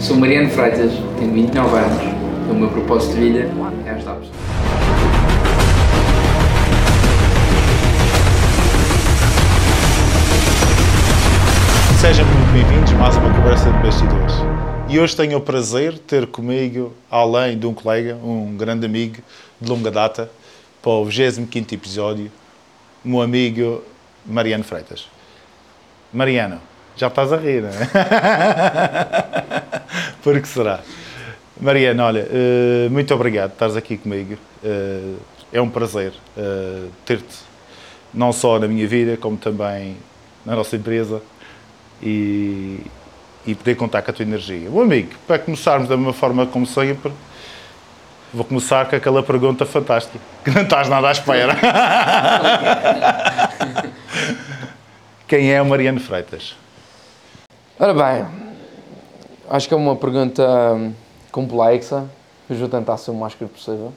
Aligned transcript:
Sou 0.00 0.16
Mariano 0.16 0.48
Freitas, 0.50 0.92
tenho 1.18 1.32
29 1.32 1.76
anos. 1.76 2.02
O 2.48 2.54
meu 2.54 2.70
propósito 2.70 3.14
de 3.14 3.20
vida 3.20 3.38
é 3.84 3.90
ajudar 3.90 4.14
pessoas. 4.14 4.36
Sejam 12.00 12.24
muito 12.26 12.52
bem-vindos 12.52 12.92
mais 12.92 13.16
uma 13.16 13.34
conversa 13.34 13.72
de 13.72 13.78
bastidores. 13.82 14.34
E 14.88 15.00
hoje 15.00 15.16
tenho 15.16 15.36
o 15.36 15.40
prazer 15.40 15.94
de 15.94 16.00
ter 16.00 16.28
comigo, 16.28 16.94
além 17.10 17.58
de 17.58 17.66
um 17.66 17.74
colega, 17.74 18.14
um 18.22 18.56
grande 18.56 18.86
amigo 18.86 19.16
de 19.60 19.68
longa 19.68 19.90
data, 19.90 20.30
para 20.80 20.92
o 20.92 21.04
25 21.04 21.74
episódio, 21.74 22.30
o 23.04 23.08
meu 23.08 23.20
amigo 23.20 23.82
Mariano 24.24 24.62
Freitas. 24.62 25.08
Mariano, 26.12 26.60
já 26.98 27.06
estás 27.08 27.32
a 27.32 27.36
rir, 27.36 27.62
não 27.62 27.70
é? 27.70 27.74
Por 30.22 30.40
que 30.40 30.48
será? 30.48 30.80
Mariano, 31.60 32.02
olha, 32.02 32.26
eh, 32.30 32.88
muito 32.90 33.12
obrigado 33.14 33.50
por 33.50 33.54
estares 33.54 33.76
aqui 33.76 33.96
comigo. 33.96 34.36
Eh, 34.64 35.14
É 35.52 35.60
um 35.62 35.70
prazer 35.70 36.12
eh, 36.36 36.82
ter-te, 37.06 37.36
não 38.12 38.32
só 38.32 38.58
na 38.58 38.68
minha 38.68 38.86
vida, 38.86 39.16
como 39.16 39.36
também 39.38 39.96
na 40.44 40.54
nossa 40.54 40.76
empresa 40.76 41.22
e, 42.02 42.80
e 43.46 43.54
poder 43.54 43.74
contar 43.76 44.02
com 44.02 44.10
a 44.10 44.14
tua 44.14 44.22
energia. 44.24 44.68
Meu 44.68 44.82
amigo, 44.82 45.12
para 45.26 45.38
começarmos 45.38 45.88
da 45.88 45.96
mesma 45.96 46.12
forma 46.12 46.44
como 46.46 46.66
sempre, 46.66 47.10
vou 48.32 48.44
começar 48.44 48.86
com 48.90 48.96
aquela 48.96 49.22
pergunta 49.22 49.64
fantástica, 49.64 50.18
que 50.44 50.50
não 50.50 50.62
estás 50.62 50.86
nada 50.88 51.08
à 51.08 51.12
espera. 51.12 51.56
Quem 55.26 55.50
é 55.52 55.60
o 55.62 55.66
Mariano 55.66 56.00
Freitas? 56.00 56.54
Ora 57.80 57.94
bem, 57.94 58.26
acho 59.48 59.68
que 59.68 59.72
é 59.72 59.76
uma 59.76 59.94
pergunta 59.94 60.42
hum, 60.74 60.92
complexa, 61.30 62.10
mas 62.48 62.58
vou 62.58 62.68
tentar 62.68 62.96
ser 62.96 63.12
o 63.12 63.14
mais 63.14 63.36
claro 63.36 63.52
possível. 63.52 63.92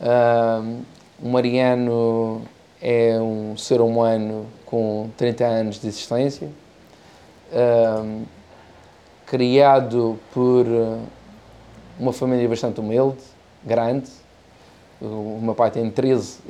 Hum, 0.00 0.80
o 1.22 1.28
Mariano 1.28 2.42
é 2.80 3.20
um 3.20 3.56
ser 3.56 3.80
humano 3.80 4.46
com 4.66 5.08
30 5.16 5.44
anos 5.44 5.80
de 5.80 5.86
existência, 5.86 6.48
hum, 7.52 8.24
criado 9.26 10.18
por 10.34 10.66
uh, 10.66 10.98
uma 12.00 12.12
família 12.12 12.48
bastante 12.48 12.80
humilde, 12.80 13.22
grande. 13.62 14.10
O 15.00 15.38
meu 15.40 15.54
pai 15.54 15.70
tem 15.70 15.88
13, 15.88 16.40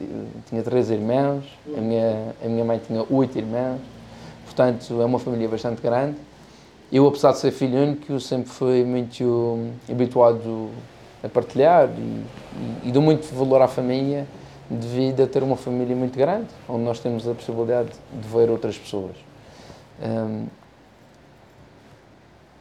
tinha 0.48 0.62
13 0.62 0.94
irmãos, 0.94 1.44
a 1.76 1.80
minha, 1.82 2.34
a 2.42 2.48
minha 2.48 2.64
mãe 2.64 2.78
tinha 2.78 3.04
8 3.10 3.36
irmãos, 3.36 3.80
portanto 4.52 5.00
é 5.00 5.04
uma 5.04 5.18
família 5.18 5.48
bastante 5.48 5.80
grande. 5.80 6.16
Eu, 6.92 7.06
apesar 7.08 7.32
de 7.32 7.38
ser 7.38 7.50
filho 7.50 7.78
único, 7.78 8.20
sempre 8.20 8.50
fui 8.50 8.84
muito 8.84 9.24
hum, 9.24 9.72
habituado 9.90 10.70
a 11.24 11.28
partilhar 11.28 11.88
e, 11.88 12.00
e, 12.00 12.88
e 12.88 12.92
dou 12.92 13.02
muito 13.02 13.34
valor 13.34 13.62
à 13.62 13.68
família 13.68 14.26
devido 14.68 15.22
a 15.22 15.26
ter 15.26 15.42
uma 15.42 15.56
família 15.56 15.96
muito 15.96 16.18
grande, 16.18 16.48
onde 16.68 16.84
nós 16.84 17.00
temos 17.00 17.26
a 17.26 17.34
possibilidade 17.34 17.90
de 18.12 18.28
ver 18.28 18.50
outras 18.50 18.76
pessoas. 18.76 19.16
Hum, 20.02 20.46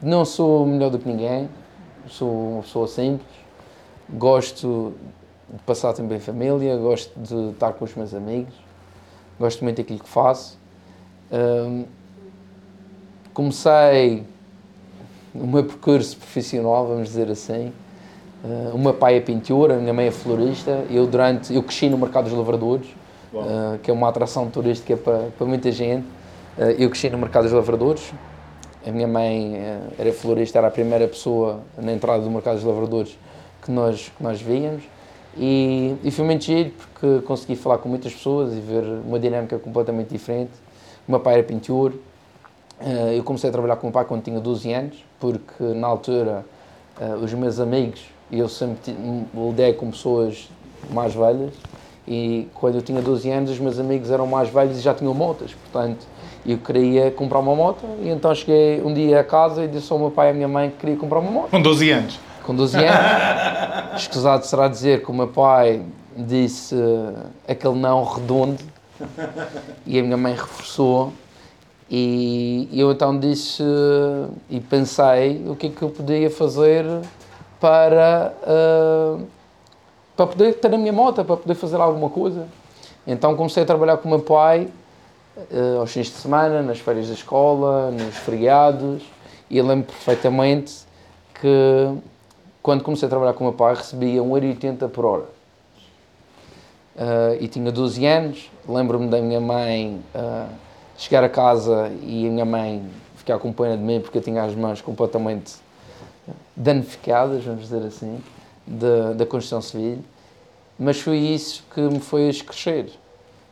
não 0.01 0.23
sou 0.23 0.65
melhor 0.65 0.89
do 0.89 0.97
que 0.97 1.07
ninguém, 1.07 1.49
sou 2.07 2.53
uma 2.53 2.61
pessoa 2.61 2.87
simples, 2.87 3.29
gosto 4.09 4.93
de 5.49 5.61
passar 5.63 5.93
em 5.99 6.19
família, 6.19 6.77
gosto 6.77 7.11
de 7.19 7.51
estar 7.51 7.73
com 7.73 7.83
os 7.83 7.93
meus 7.95 8.13
amigos, 8.13 8.53
gosto 9.37 9.63
muito 9.63 9.77
daquilo 9.77 9.99
que 9.99 10.09
faço. 10.09 10.60
Hum, 11.31 11.85
comecei 13.33 14.25
o 15.33 15.47
meu 15.47 15.63
percurso 15.63 16.17
profissional, 16.17 16.85
vamos 16.87 17.07
dizer 17.07 17.29
assim. 17.29 17.71
Uh, 18.43 18.75
o 18.75 18.79
meu 18.79 18.93
pai 18.93 19.17
é 19.17 19.19
pintor, 19.21 19.71
a 19.71 19.75
minha 19.75 19.93
mãe 19.93 20.07
é 20.07 20.11
florista. 20.11 20.83
Eu 20.89 21.07
durante 21.07 21.53
eu 21.53 21.63
cresci 21.63 21.89
no 21.89 21.97
mercado 21.97 22.25
dos 22.25 22.33
lavradores, 22.33 22.87
uh, 23.33 23.77
que 23.81 23.89
é 23.89 23.93
uma 23.93 24.09
atração 24.09 24.49
turística 24.49 24.97
para, 24.97 25.29
para 25.37 25.47
muita 25.47 25.71
gente. 25.71 26.05
Uh, 26.57 26.71
eu 26.77 26.89
cresci 26.89 27.09
no 27.09 27.17
mercado 27.17 27.43
dos 27.43 27.53
lavradores. 27.53 28.11
A 28.85 28.91
minha 28.91 29.07
mãe 29.07 29.55
uh, 29.55 29.93
era 29.97 30.11
florista, 30.11 30.57
era 30.57 30.67
a 30.67 30.71
primeira 30.71 31.07
pessoa 31.07 31.61
na 31.77 31.93
entrada 31.93 32.23
do 32.23 32.29
mercado 32.29 32.55
dos 32.55 32.65
lavradores 32.65 33.17
que 33.61 33.71
nós 33.71 34.11
que 34.17 34.23
nós 34.23 34.41
víamos. 34.41 34.83
E, 35.37 35.95
e 36.03 36.11
foi 36.11 36.25
muito 36.25 36.43
giro 36.43 36.71
porque 36.71 37.25
consegui 37.25 37.55
falar 37.55 37.77
com 37.77 37.87
muitas 37.87 38.11
pessoas 38.11 38.51
e 38.53 38.59
ver 38.59 38.83
uma 38.83 39.17
dinâmica 39.17 39.57
completamente 39.59 40.09
diferente. 40.09 40.51
O 41.07 41.11
meu 41.11 41.19
pai 41.19 41.35
era 41.35 41.43
pintor, 41.43 41.93
Uh, 42.81 43.13
eu 43.13 43.23
comecei 43.23 43.47
a 43.47 43.53
trabalhar 43.53 43.75
com 43.75 43.83
o 43.83 43.89
meu 43.89 43.93
pai 43.93 44.05
quando 44.05 44.23
tinha 44.23 44.39
12 44.39 44.73
anos, 44.73 45.05
porque 45.19 45.63
na 45.63 45.85
altura 45.85 46.43
uh, 46.99 47.23
os 47.23 47.31
meus 47.31 47.59
amigos, 47.59 48.01
eu 48.31 48.49
sempre 48.49 48.95
lidei 49.35 49.73
com 49.73 49.91
pessoas 49.91 50.49
mais 50.89 51.13
velhas, 51.13 51.53
e 52.07 52.47
quando 52.55 52.75
eu 52.75 52.81
tinha 52.81 52.99
12 52.99 53.29
anos 53.29 53.51
os 53.51 53.59
meus 53.59 53.77
amigos 53.77 54.09
eram 54.09 54.25
mais 54.25 54.49
velhos 54.49 54.79
e 54.79 54.81
já 54.81 54.95
tinham 54.95 55.13
motas, 55.13 55.53
portanto 55.53 56.07
eu 56.43 56.57
queria 56.57 57.11
comprar 57.11 57.37
uma 57.37 57.55
moto, 57.55 57.85
e 58.01 58.09
então 58.09 58.33
cheguei 58.33 58.81
um 58.83 58.91
dia 58.91 59.19
a 59.19 59.23
casa 59.23 59.63
e 59.63 59.67
disse 59.67 59.93
ao 59.93 59.99
meu 59.99 60.09
pai 60.09 60.29
e 60.29 60.31
à 60.31 60.33
minha 60.33 60.47
mãe 60.47 60.71
que 60.71 60.77
queria 60.77 60.97
comprar 60.97 61.19
uma 61.19 61.29
moto. 61.29 61.51
Com 61.51 61.61
12 61.61 61.91
anos. 61.91 62.19
Com 62.43 62.55
12 62.55 62.77
anos. 62.77 62.89
Escusado 63.95 64.43
será 64.47 64.67
dizer 64.67 65.03
que 65.03 65.11
o 65.11 65.13
meu 65.13 65.27
pai 65.27 65.83
disse 66.17 66.73
uh, 66.73 67.13
aquele 67.47 67.75
não 67.75 68.03
redondo, 68.03 68.57
e 69.85 69.99
a 69.99 70.03
minha 70.03 70.17
mãe 70.17 70.33
reforçou 70.33 71.13
e 71.93 72.69
eu 72.71 72.89
então 72.89 73.19
disse 73.19 73.61
e 74.49 74.61
pensei 74.61 75.45
o 75.45 75.57
que 75.57 75.67
é 75.67 75.69
que 75.69 75.81
eu 75.81 75.89
podia 75.89 76.29
fazer 76.29 76.85
para, 77.59 78.33
uh, 78.43 79.27
para 80.15 80.25
poder 80.25 80.53
ter 80.53 80.73
a 80.73 80.77
minha 80.77 80.93
moto, 80.93 81.25
para 81.25 81.35
poder 81.35 81.55
fazer 81.55 81.75
alguma 81.75 82.09
coisa. 82.09 82.47
Então 83.05 83.35
comecei 83.35 83.63
a 83.63 83.65
trabalhar 83.65 83.97
com 83.97 84.07
o 84.07 84.11
meu 84.11 84.21
pai 84.21 84.69
uh, 85.35 85.81
aos 85.81 85.91
fins 85.91 86.07
de 86.07 86.13
semana, 86.13 86.61
nas 86.61 86.79
férias 86.79 87.09
da 87.09 87.13
escola, 87.13 87.91
nos 87.91 88.15
feriados, 88.15 89.03
e 89.49 89.57
eu 89.57 89.67
lembro 89.67 89.87
perfeitamente 89.87 90.85
que 91.41 91.97
quando 92.63 92.85
comecei 92.85 93.05
a 93.05 93.09
trabalhar 93.09 93.33
com 93.33 93.43
o 93.43 93.47
meu 93.47 93.53
pai 93.53 93.75
recebia 93.75 94.21
1,80€ 94.21 94.87
por 94.89 95.03
hora. 95.03 95.40
Uh, 96.95 97.37
e 97.39 97.47
tinha 97.47 97.71
12 97.71 98.05
anos, 98.05 98.51
lembro-me 98.67 99.07
da 99.07 99.21
minha 99.21 99.39
mãe 99.39 100.01
chegar 100.97 101.23
a 101.23 101.29
casa 101.29 101.91
e 102.03 102.27
a 102.27 102.29
minha 102.29 102.45
mãe 102.45 102.83
ficar 103.15 103.39
com 103.39 103.51
pena 103.53 103.77
de 103.77 103.83
mim 103.83 103.99
porque 104.01 104.17
eu 104.17 104.21
tinha 104.21 104.43
as 104.43 104.53
mãos 104.53 104.81
completamente 104.81 105.53
danificadas, 106.55 107.43
vamos 107.43 107.61
dizer 107.61 107.83
assim, 107.83 108.19
da, 108.67 109.13
da 109.13 109.25
construção 109.25 109.61
civil. 109.61 109.99
Mas 110.77 110.99
foi 110.99 111.17
isso 111.17 111.63
que 111.73 111.81
me 111.81 111.99
fez 111.99 112.41
crescer 112.41 112.91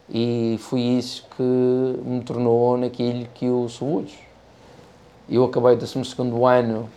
e 0.10 0.58
foi 0.60 0.82
isso 0.82 1.26
que 1.38 1.44
me 1.44 2.22
tornou 2.24 2.78
naquilo 2.78 3.28
que 3.34 3.46
eu 3.46 3.70
sou 3.70 3.98
hoje. 3.98 4.20
Eu 5.30 5.44
acabei 5.44 5.74
o 5.74 5.78
12 5.78 6.00
ano 6.48 6.90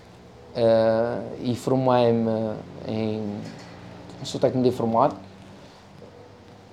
uh, 0.56 1.34
e 1.42 1.54
formei-me 1.54 2.56
em. 2.88 3.36
Sou 4.24 4.40
técnico 4.40 4.62
de 4.62 4.74
informática. 4.74 5.31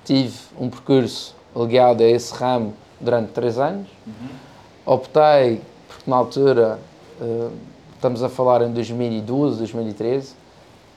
Tive 0.10 0.40
um 0.60 0.72
percurso 0.72 1.36
ligado 1.56 2.02
a 2.02 2.08
esse 2.08 2.34
ramo 2.34 2.74
durante 3.00 3.32
três 3.32 3.60
anos. 3.60 3.88
Uhum. 4.08 4.94
Optei, 4.94 5.62
porque 5.88 6.10
na 6.10 6.16
altura, 6.16 6.80
uh, 7.22 7.52
estamos 7.94 8.24
a 8.24 8.28
falar 8.28 8.64
em 8.64 8.72
2012, 8.72 9.60
2013, 9.60 10.34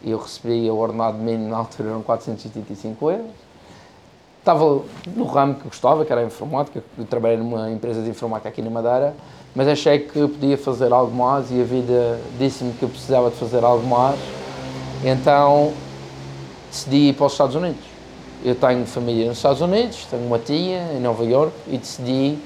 e 0.01 0.13
eu 0.13 0.19
recebi 0.19 0.71
o 0.71 0.77
ordenado 0.77 1.19
mínimo 1.19 1.51
na 1.51 1.59
altura, 1.59 1.91
eram 1.91 2.01
485 2.01 3.11
euros. 3.11 3.27
Estava 4.39 4.83
no 5.15 5.25
ramo 5.27 5.57
que 5.57 5.65
gostava, 5.65 6.07
que 6.07 6.11
era 6.11 6.23
a 6.23 6.25
informática, 6.25 6.83
eu 6.97 7.05
trabalhei 7.05 7.37
numa 7.37 7.71
empresa 7.71 8.01
de 8.01 8.09
informática 8.09 8.49
aqui 8.49 8.63
na 8.63 8.71
Madeira, 8.71 9.15
mas 9.55 9.69
achei 9.69 9.99
que 9.99 10.19
eu 10.19 10.29
podia 10.31 10.57
fazer 10.57 10.91
algo 10.91 11.15
mais 11.15 11.51
e 11.51 11.61
a 11.61 11.65
vida 11.65 12.19
disse-me 12.39 12.73
que 12.73 12.83
eu 12.83 12.89
precisava 12.89 13.29
de 13.29 13.37
fazer 13.37 13.63
algo 13.63 13.87
mais. 13.87 14.19
Então 15.05 15.75
decidi 16.71 17.11
ir 17.11 17.13
para 17.13 17.27
os 17.27 17.33
Estados 17.33 17.55
Unidos 17.55 17.92
eu 18.45 18.55
tenho 18.55 18.85
família 18.87 19.27
nos 19.27 19.37
Estados 19.37 19.61
Unidos, 19.61 20.07
tenho 20.11 20.27
uma 20.27 20.39
tia 20.39 20.93
em 20.95 21.01
Nova 21.01 21.25
York 21.25 21.55
e 21.69 21.79
decidi 21.79 22.39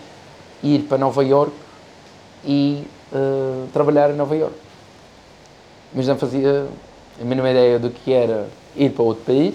ir 0.63 0.81
para 0.81 0.99
Nova 0.99 1.25
York 1.25 1.53
e 2.45 2.85
uh, 3.13 3.67
trabalhar 3.73 4.11
em 4.11 4.15
Nova 4.15 4.37
York. 4.37 4.55
Mas 5.95 6.07
não 6.07 6.17
fazia 6.17 6.67
a 7.21 7.25
mínima 7.25 7.51
ideia 7.51 7.79
do 7.79 7.91
que 7.91 8.13
era 8.13 8.49
ir 8.77 8.91
para 8.91 9.03
outro 9.03 9.25
país, 9.25 9.55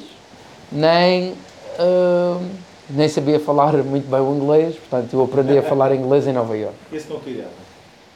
nem, 0.72 1.32
uh, 1.32 2.44
nem 2.90 3.08
sabia 3.08 3.40
falar 3.40 3.74
muito 3.84 4.10
bem 4.10 4.20
o 4.20 4.36
inglês, 4.36 4.76
portanto 4.76 5.14
eu 5.14 5.24
aprendi 5.24 5.58
a 5.58 5.62
falar 5.62 5.94
inglês 5.94 6.26
em 6.26 6.34
Nova 6.34 6.58
York. 6.58 6.76
Esse 6.92 7.08
não 7.08 7.20
que 7.20 7.44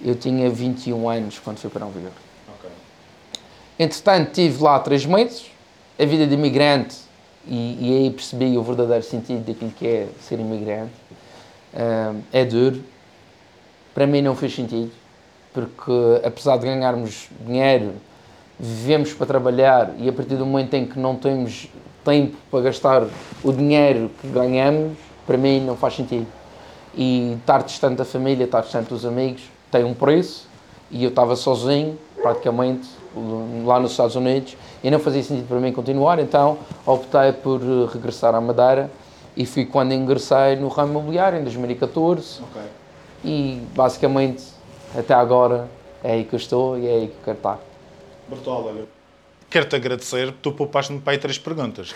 Eu 0.01 0.16
tinha 0.16 0.50
21 0.50 1.07
anos 1.07 1.38
quando 1.39 1.60
fui 1.60 1.69
para 1.69 1.86
Nova 1.86 2.00
York. 2.00 2.16
Okay. 2.60 2.72
Entretanto, 3.77 4.27
estive 4.30 4.63
lá 4.63 4.80
três 4.80 5.06
meses, 5.06 5.45
a 6.00 6.06
vida 6.06 6.25
de 6.25 6.33
imigrante 6.33 7.05
e, 7.48 7.78
e, 7.80 7.98
aí 7.98 8.12
percebi 8.12 8.58
o 8.58 8.64
verdadeiro 8.64 9.04
sentido 9.04 9.46
daquilo 9.46 9.72
que 9.72 9.88
é 9.88 10.08
ser 10.22 10.40
imigrante. 10.40 10.94
Uh, 11.74 12.22
é 12.32 12.46
duro. 12.46 12.84
Para 13.94 14.08
mim 14.08 14.22
não 14.22 14.36
fez 14.36 14.56
sentido. 14.56 14.92
porque 15.54 15.92
apesar 16.26 16.58
de 16.58 16.66
ganharmos 16.66 17.30
dinheiro, 17.46 17.94
vivemos 18.60 19.14
para 19.14 19.26
trabalhar 19.26 19.94
e 19.98 20.10
a 20.10 20.14
partir 20.14 20.36
do 20.36 20.46
momento 20.46 20.74
em 20.74 20.86
que 20.86 21.00
não 21.00 21.16
temos 21.16 21.68
tempo 22.04 22.38
para 22.50 22.62
gastar 22.62 23.08
o 23.44 23.52
dinheiro 23.52 24.12
que 24.22 24.28
ganhamos, 24.28 24.98
para 25.26 25.38
mim 25.38 25.62
não 25.62 25.76
faz 25.76 25.96
sentido. 25.96 26.28
E 26.94 27.36
estar 27.40 27.64
distante 27.64 27.98
da 27.98 28.06
família, 28.06 28.46
estar 28.46 28.62
distante 28.62 28.90
dos 28.90 29.06
amigos, 29.06 29.44
tem 29.72 29.84
um 29.84 29.94
preço 29.94 30.48
e 30.90 31.04
eu 31.04 31.10
estava 31.10 31.36
sozinho, 31.36 31.98
praticamente, 32.22 32.88
lá 33.66 33.80
nos 33.80 33.92
Estados 33.92 34.16
Unidos 34.16 34.58
e 34.84 34.92
não 34.92 35.00
fazia 35.00 35.24
sentido 35.24 35.48
para 35.48 35.60
mim 35.60 35.72
continuar, 35.72 36.20
então 36.20 36.58
optei 36.86 37.32
por 37.32 37.60
regressar 37.92 38.36
à 38.36 38.42
Madeira 38.42 38.90
e 39.36 39.46
fui 39.46 39.66
quando 39.66 39.94
ingressei 39.94 40.56
no 40.56 40.68
ramo 40.68 40.92
imobiliário, 40.92 41.40
em 41.40 41.44
2014. 41.44 42.42
Okay. 42.44 42.62
E 43.24 43.62
basicamente, 43.76 44.44
até 44.98 45.14
agora, 45.14 45.68
é 46.04 46.14
aí 46.14 46.24
que 46.24 46.36
eu 46.36 46.38
estou 46.38 46.78
e 46.78 46.88
é 46.88 46.92
aí 46.92 47.08
que 47.08 47.14
eu 47.14 47.26
quero 47.26 47.38
estar. 47.38 47.60
Bertola, 48.30 48.74
quero-te 49.50 49.76
agradecer, 49.76 50.34
tu 50.42 50.52
poupaste-me 50.52 51.00
para 51.00 51.14
aí 51.14 51.18
três 51.18 51.38
perguntas. 51.38 51.94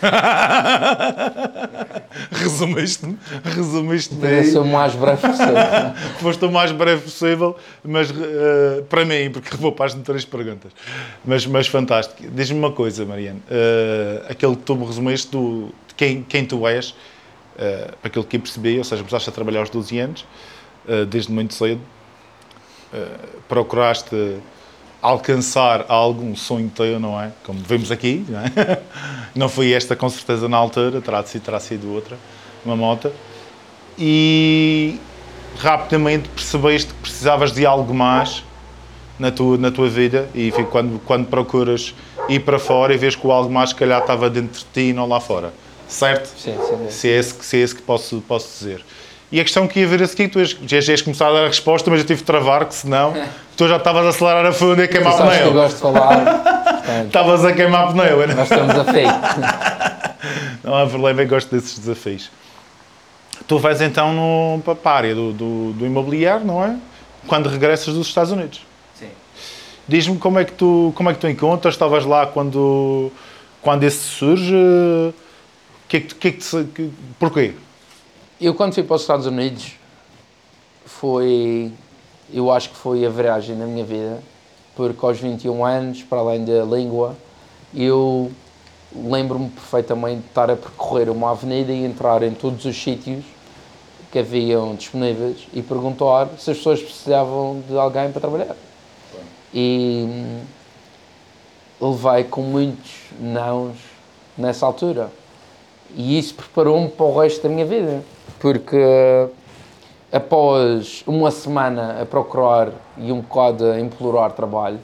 resumiste-me, 2.30 3.18
resumiste-me. 3.44 4.44
Ser 4.44 4.58
o 4.58 4.64
mais 4.64 4.94
breve 4.94 5.20
possível. 5.20 5.54
Foste 6.20 6.44
o 6.44 6.50
mais 6.50 6.72
breve 6.72 7.02
possível, 7.02 7.56
mas 7.84 8.10
uh, 8.10 8.82
para 8.88 9.04
mim, 9.04 9.30
porque 9.30 9.56
poupaste-me 9.56 10.02
três 10.02 10.24
perguntas. 10.24 10.72
Mas, 11.24 11.46
mas 11.46 11.66
fantástico. 11.66 12.22
Diz-me 12.30 12.58
uma 12.58 12.72
coisa, 12.72 13.04
Mariana. 13.04 13.40
Uh, 13.50 14.30
aquele 14.30 14.56
que 14.56 14.62
tu 14.62 14.74
me 14.76 14.86
resumiste 14.86 15.30
do, 15.30 15.72
de 15.88 15.94
quem, 15.96 16.22
quem 16.22 16.44
tu 16.44 16.66
és, 16.66 16.90
uh, 16.90 16.94
para 18.00 18.08
aquilo 18.08 18.24
que 18.24 18.36
eu 18.36 18.40
percebi, 18.40 18.78
ou 18.78 18.84
seja, 18.84 19.02
começaste 19.02 19.28
a 19.28 19.32
trabalhar 19.32 19.60
aos 19.60 19.70
12 19.70 19.98
anos, 19.98 20.26
uh, 20.86 21.04
desde 21.06 21.30
muito 21.30 21.54
cedo, 21.54 21.80
procuraste 23.48 24.40
alcançar 25.02 25.86
algum 25.88 26.36
sonho 26.36 26.70
teu, 26.74 27.00
não 27.00 27.20
é? 27.20 27.30
Como 27.44 27.58
vemos 27.60 27.90
aqui, 27.90 28.24
não, 28.28 28.40
é? 28.40 28.82
não 29.34 29.48
foi 29.48 29.72
esta 29.72 29.96
com 29.96 30.08
certeza 30.08 30.48
na 30.48 30.56
altura, 30.56 31.00
terá 31.00 31.22
sido, 31.22 31.42
terá 31.42 31.60
sido 31.60 31.92
outra, 31.92 32.18
uma 32.64 32.76
moto. 32.76 33.10
E 33.98 34.98
rapidamente 35.58 36.28
percebeste 36.28 36.92
que 36.92 37.00
precisavas 37.00 37.52
de 37.52 37.66
algo 37.66 37.92
mais 37.92 38.44
na 39.18 39.30
tua, 39.30 39.58
na 39.58 39.70
tua 39.70 39.88
vida 39.88 40.28
e 40.34 40.50
quando, 40.70 40.98
quando 41.04 41.26
procuras 41.26 41.94
ir 42.28 42.40
para 42.40 42.58
fora 42.58 42.94
e 42.94 42.96
vês 42.96 43.14
que 43.14 43.26
o 43.26 43.32
algo 43.32 43.52
mais, 43.52 43.70
se 43.70 43.76
calhar, 43.76 44.00
estava 44.00 44.30
dentro 44.30 44.58
de 44.60 44.64
ti 44.72 44.80
e 44.90 44.92
não 44.92 45.06
lá 45.06 45.20
fora. 45.20 45.52
Certo? 45.86 46.26
Sim, 46.38 46.56
sim. 46.56 46.90
Se 46.90 47.08
é 47.08 47.18
esse, 47.18 47.34
se 47.44 47.56
é 47.56 47.60
esse 47.60 47.74
que 47.74 47.82
posso, 47.82 48.22
posso 48.26 48.48
dizer. 48.58 48.84
E 49.32 49.40
a 49.40 49.44
questão 49.44 49.68
que 49.68 49.78
ia 49.78 49.86
ver 49.86 50.02
a 50.02 50.08
seguir, 50.08 50.28
tu 50.28 50.44
já, 50.44 50.80
já 50.80 50.92
és 50.92 51.02
começar 51.02 51.28
a 51.28 51.32
dar 51.32 51.44
a 51.44 51.46
resposta, 51.46 51.88
mas 51.88 52.00
eu 52.00 52.06
tive 52.06 52.20
de 52.20 52.24
travar, 52.24 52.64
que 52.64 52.74
senão 52.74 53.14
tu 53.56 53.68
já 53.68 53.76
estavas 53.76 54.06
a 54.06 54.08
acelerar 54.08 54.44
a 54.46 54.52
fundo 54.52 54.80
e 54.80 54.84
a 54.84 54.88
queimar 54.88 55.16
pneu. 55.16 55.30
que 55.30 55.42
eu 55.42 55.52
gosto 55.52 55.76
de 55.76 55.80
falar. 55.82 57.04
Estavas 57.06 57.44
a 57.44 57.52
queimar 57.52 57.92
pneu, 57.92 58.26
não? 58.26 58.34
Nós 58.34 58.50
estamos 58.50 58.76
a 58.76 58.84
fake. 58.84 60.10
Não 60.62 60.76
há 60.76 60.86
problema, 60.86 61.22
eu 61.22 61.28
gosto 61.28 61.54
desses 61.54 61.78
desafios. 61.78 62.30
Tu 63.46 63.58
vais 63.58 63.80
então 63.80 64.12
no, 64.12 64.62
para 64.62 64.76
a 64.84 64.94
área 64.94 65.14
do, 65.14 65.32
do, 65.32 65.72
do 65.72 65.86
imobiliário, 65.86 66.44
não 66.44 66.62
é? 66.62 66.76
Quando 67.26 67.48
regressas 67.48 67.94
dos 67.94 68.06
Estados 68.06 68.30
Unidos. 68.30 68.60
Sim. 68.94 69.08
Diz-me 69.88 70.18
como 70.18 70.38
é 70.38 70.44
que 70.44 70.52
tu 70.52 70.92
como 70.94 71.10
é 71.10 71.14
que 71.14 71.18
tu 71.18 71.26
encontras? 71.26 71.74
Estavas 71.74 72.04
lá 72.04 72.26
quando 72.26 73.10
quando 73.62 73.84
esse 73.84 73.98
surge? 73.98 74.54
O 74.54 75.14
que 75.88 75.96
é 75.96 76.00
que, 76.00 76.14
que, 76.14 76.28
é 76.28 76.32
que 76.32 76.90
porquê? 77.18 77.54
Eu, 78.40 78.54
quando 78.54 78.72
fui 78.72 78.82
para 78.82 78.96
os 78.96 79.02
Estados 79.02 79.26
Unidos, 79.26 79.72
foi. 80.86 81.70
Eu 82.32 82.50
acho 82.50 82.70
que 82.70 82.76
foi 82.76 83.04
a 83.04 83.10
viragem 83.10 83.54
na 83.54 83.66
minha 83.66 83.84
vida, 83.84 84.22
porque 84.74 85.04
aos 85.04 85.20
21 85.20 85.62
anos, 85.62 86.02
para 86.02 86.20
além 86.20 86.42
da 86.42 86.64
língua, 86.64 87.14
eu 87.74 88.32
lembro-me 88.96 89.50
perfeitamente 89.50 90.22
de 90.22 90.28
estar 90.28 90.50
a 90.50 90.56
percorrer 90.56 91.10
uma 91.10 91.32
avenida 91.32 91.70
e 91.70 91.84
entrar 91.84 92.22
em 92.22 92.32
todos 92.32 92.64
os 92.64 92.82
sítios 92.82 93.22
que 94.10 94.18
haviam 94.18 94.74
disponíveis 94.74 95.46
e 95.52 95.60
perguntar 95.60 96.28
se 96.38 96.50
as 96.50 96.56
pessoas 96.56 96.80
precisavam 96.80 97.62
de 97.68 97.76
alguém 97.76 98.10
para 98.10 98.22
trabalhar. 98.22 98.56
E 99.52 100.06
hum, 100.08 100.40
levei 101.78 102.24
com 102.24 102.40
muitos 102.40 102.90
nãos 103.20 103.76
nessa 104.38 104.64
altura. 104.64 105.10
E 105.96 106.18
isso 106.18 106.34
preparou-me 106.34 106.88
para 106.88 107.06
o 107.06 107.18
resto 107.20 107.42
da 107.42 107.48
minha 107.48 107.64
vida 107.64 108.02
porque 108.40 109.28
após 110.10 111.04
uma 111.06 111.30
semana 111.30 112.00
a 112.00 112.06
procurar 112.06 112.72
e 112.96 113.12
um 113.12 113.20
bocado 113.20 113.66
a 113.66 113.78
implorar 113.78 114.32
trabalho, 114.32 114.80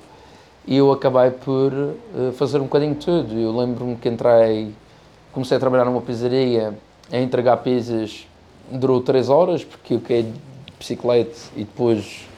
eu 0.69 0.93
acabei 0.93 1.31
por 1.31 1.73
eh, 1.73 2.32
fazer 2.32 2.58
um 2.58 2.64
bocadinho 2.64 2.94
de 2.94 3.06
tudo. 3.06 3.35
Eu 3.35 3.56
lembro-me 3.56 3.97
que 3.97 4.08
entrei, 4.08 4.75
comecei 5.32 5.56
a 5.56 5.61
trabalhar 5.61 5.87
numa 5.87 6.03
pizzaria, 6.03 6.76
a 7.11 7.19
entregar 7.19 7.56
pizzas, 7.58 8.26
durou 8.70 9.00
3 9.00 9.29
horas, 9.31 9.64
porque 9.64 9.94
eu 9.94 10.00
caí 10.00 10.25
de 10.25 10.32
bicicleta 10.79 11.37
e 11.56 11.61
depois 11.61 12.29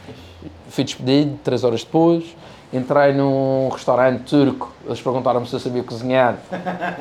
fui 0.69 0.85
despedido, 0.85 1.39
3 1.43 1.65
horas 1.65 1.83
depois. 1.83 2.25
Entrei 2.71 3.15
num 3.15 3.71
restaurante 3.71 4.25
turco, 4.25 4.71
eles 4.85 5.01
perguntaram-me 5.01 5.47
se 5.47 5.55
eu 5.55 5.61
sabia 5.61 5.83
cozinhar. 5.83 6.37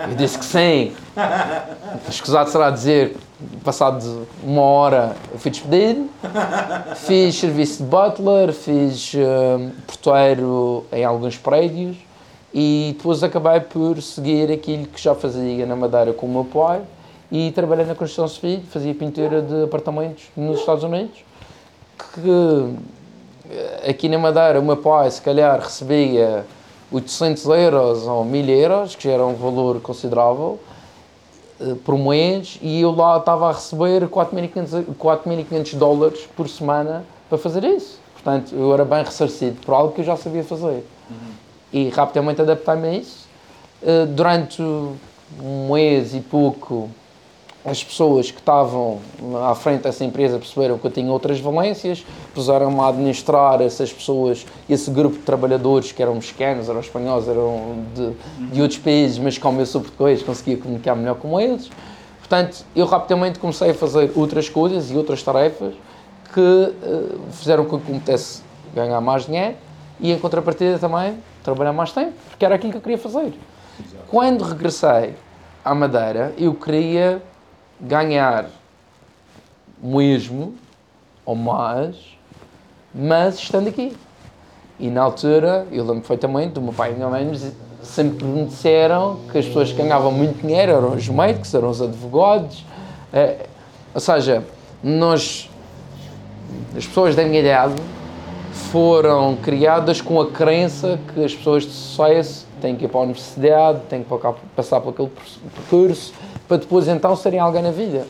Eu 0.09 0.15
disse 0.15 0.39
que 0.39 0.45
sim. 0.45 0.93
Escusado 2.07 2.49
será 2.49 2.69
dizer, 2.69 3.17
passado 3.65 4.25
uma 4.41 4.61
hora 4.61 5.15
eu 5.29 5.37
fui 5.37 5.51
despedido. 5.51 6.09
Fiz 6.95 7.35
serviço 7.35 7.83
de 7.83 7.89
butler, 7.89 8.53
fiz 8.53 9.13
uh, 9.15 9.69
porteiro 9.85 10.85
em 10.91 11.03
alguns 11.03 11.37
prédios 11.37 11.97
e 12.53 12.95
depois 12.97 13.21
acabei 13.21 13.59
por 13.59 14.01
seguir 14.01 14.49
aquilo 14.49 14.87
que 14.87 15.01
já 15.01 15.13
fazia 15.13 15.65
na 15.65 15.75
Madeira 15.75 16.13
com 16.13 16.27
o 16.27 16.29
meu 16.29 16.45
pai 16.45 16.81
e 17.29 17.51
trabalhei 17.51 17.85
na 17.85 17.93
construção 17.93 18.27
civil, 18.29 18.61
fazia 18.71 18.95
pintura 18.95 19.41
de 19.41 19.63
apartamentos 19.65 20.23
nos 20.35 20.59
Estados 20.59 20.83
Unidos. 20.83 21.25
Que 21.97 22.73
aqui 23.87 24.09
na 24.09 24.17
Madeira 24.17 24.61
meu 24.61 24.77
pai 24.77 25.09
se 25.09 25.21
calhar 25.21 25.59
recebia 25.59 26.45
800 26.91 27.45
euros 27.45 28.07
ou 28.07 28.23
1000 28.23 28.49
euros, 28.49 28.95
que 28.95 29.03
já 29.03 29.11
era 29.11 29.25
um 29.25 29.35
valor 29.35 29.81
considerável, 29.81 30.59
uh, 31.59 31.75
por 31.77 31.97
mês, 31.97 32.57
e 32.61 32.81
eu 32.81 32.91
lá 32.91 33.17
estava 33.17 33.49
a 33.49 33.51
receber 33.51 34.07
4.500 34.07 35.75
dólares 35.75 36.27
por 36.35 36.47
semana 36.47 37.05
para 37.29 37.37
fazer 37.37 37.63
isso. 37.63 37.99
Portanto, 38.13 38.55
eu 38.55 38.73
era 38.73 38.85
bem 38.85 39.03
ressarcido 39.03 39.59
por 39.61 39.73
algo 39.73 39.93
que 39.93 40.01
eu 40.01 40.05
já 40.05 40.15
sabia 40.15 40.43
fazer. 40.43 40.85
Uhum. 41.09 41.33
E 41.73 41.89
rapidamente 41.89 42.41
adaptei-me 42.41 42.87
a 42.87 42.93
isso. 42.93 43.27
Uh, 43.81 44.05
durante 44.07 44.61
um 44.61 45.73
mês 45.73 46.15
e 46.15 46.21
pouco 46.21 46.89
as 47.67 47.83
pessoas 47.83 48.31
que 48.31 48.39
estavam 48.39 48.99
à 49.45 49.53
frente 49.53 49.81
dessa 49.81 50.05
empresa 50.05 50.39
perceberam 50.39 50.77
que 50.77 50.87
eu 50.87 50.91
tinha 50.91 51.11
outras 51.11 51.37
valências, 51.37 52.05
puseram-me 52.33 52.79
a 52.79 52.87
administrar 52.87 53.61
essas 53.61 53.91
pessoas, 53.91 54.45
esse 54.69 54.89
grupo 54.89 55.17
de 55.17 55.23
trabalhadores 55.23 55.91
que 55.91 56.01
eram 56.01 56.15
mexicanos, 56.15 56.69
eram 56.69 56.79
espanhóis, 56.79 57.27
eram 57.27 57.83
de, 57.93 58.13
de 58.53 58.61
outros 58.61 58.79
países, 58.79 59.17
mas 59.17 59.37
como 59.37 59.59
eu 59.59 59.65
sou 59.65 59.81
português, 59.81 60.23
conseguia 60.23 60.55
comunicar 60.55 60.95
melhor 60.95 61.15
com 61.15 61.37
eles. 61.37 61.69
Portanto, 62.19 62.63
eu 62.73 62.85
rapidamente 62.85 63.37
comecei 63.37 63.71
a 63.71 63.73
fazer 63.73 64.13
outras 64.15 64.47
coisas 64.47 64.89
e 64.89 64.95
outras 64.95 65.21
tarefas 65.21 65.73
que 66.33 66.39
uh, 66.39 67.19
fizeram 67.31 67.65
com 67.65 67.77
que 67.79 67.91
eu 67.91 67.99
pudesse 67.99 68.43
ganhar 68.73 69.01
mais 69.01 69.25
dinheiro 69.25 69.55
e, 69.99 70.13
em 70.13 70.17
contrapartida, 70.17 70.79
também 70.79 71.17
trabalhar 71.43 71.73
mais 71.73 71.91
tempo, 71.91 72.13
porque 72.29 72.45
era 72.45 72.55
aquilo 72.55 72.71
que 72.71 72.77
eu 72.77 72.81
queria 72.81 72.97
fazer. 72.97 73.33
Exato. 73.77 74.05
Quando 74.07 74.43
regressei 74.45 75.15
à 75.65 75.75
Madeira, 75.75 76.33
eu 76.37 76.53
queria 76.53 77.21
ganhar 77.79 78.49
mesmo 79.81 80.55
ou 81.25 81.35
mais, 81.35 81.95
mas 82.93 83.35
estando 83.35 83.67
aqui. 83.67 83.95
E 84.79 84.89
na 84.89 85.01
altura, 85.01 85.67
eu 85.71 85.83
lembro 85.83 86.01
perfeitamente, 86.01 86.59
o 86.59 86.61
meu 86.61 86.73
pai 86.73 86.91
e 86.91 86.95
minha 86.95 87.09
mãe 87.09 87.31
sempre 87.81 88.25
me 88.25 88.45
disseram 88.45 89.19
que 89.31 89.37
as 89.37 89.45
pessoas 89.45 89.71
que 89.71 89.77
ganhavam 89.77 90.11
muito 90.11 90.41
dinheiro 90.41 90.71
eram 90.71 90.93
os 90.93 91.07
médicos, 91.09 91.53
eram 91.53 91.69
os 91.69 91.81
advogados. 91.81 92.65
É, 93.11 93.45
ou 93.93 93.99
seja, 93.99 94.43
nós, 94.83 95.49
as 96.75 96.85
pessoas 96.85 97.15
da 97.15 97.23
minha 97.23 97.39
idade, 97.39 97.75
foram 98.71 99.35
criadas 99.37 100.01
com 100.01 100.19
a 100.19 100.29
crença 100.29 100.99
que 101.13 101.23
as 101.23 101.33
pessoas 101.33 101.63
de 101.63 101.71
sucesso 101.71 102.46
têm 102.61 102.75
que 102.75 102.85
ir 102.85 102.87
para 102.87 102.99
a 102.99 103.03
universidade, 103.03 103.81
têm 103.89 104.03
que 104.03 104.09
passar 104.55 104.81
por 104.81 104.89
aquele 104.89 105.11
percurso, 105.55 106.13
para 106.47 106.57
depois 106.57 106.87
então 106.87 107.15
serem 107.15 107.39
alguém 107.39 107.61
na 107.61 107.71
vida. 107.71 108.07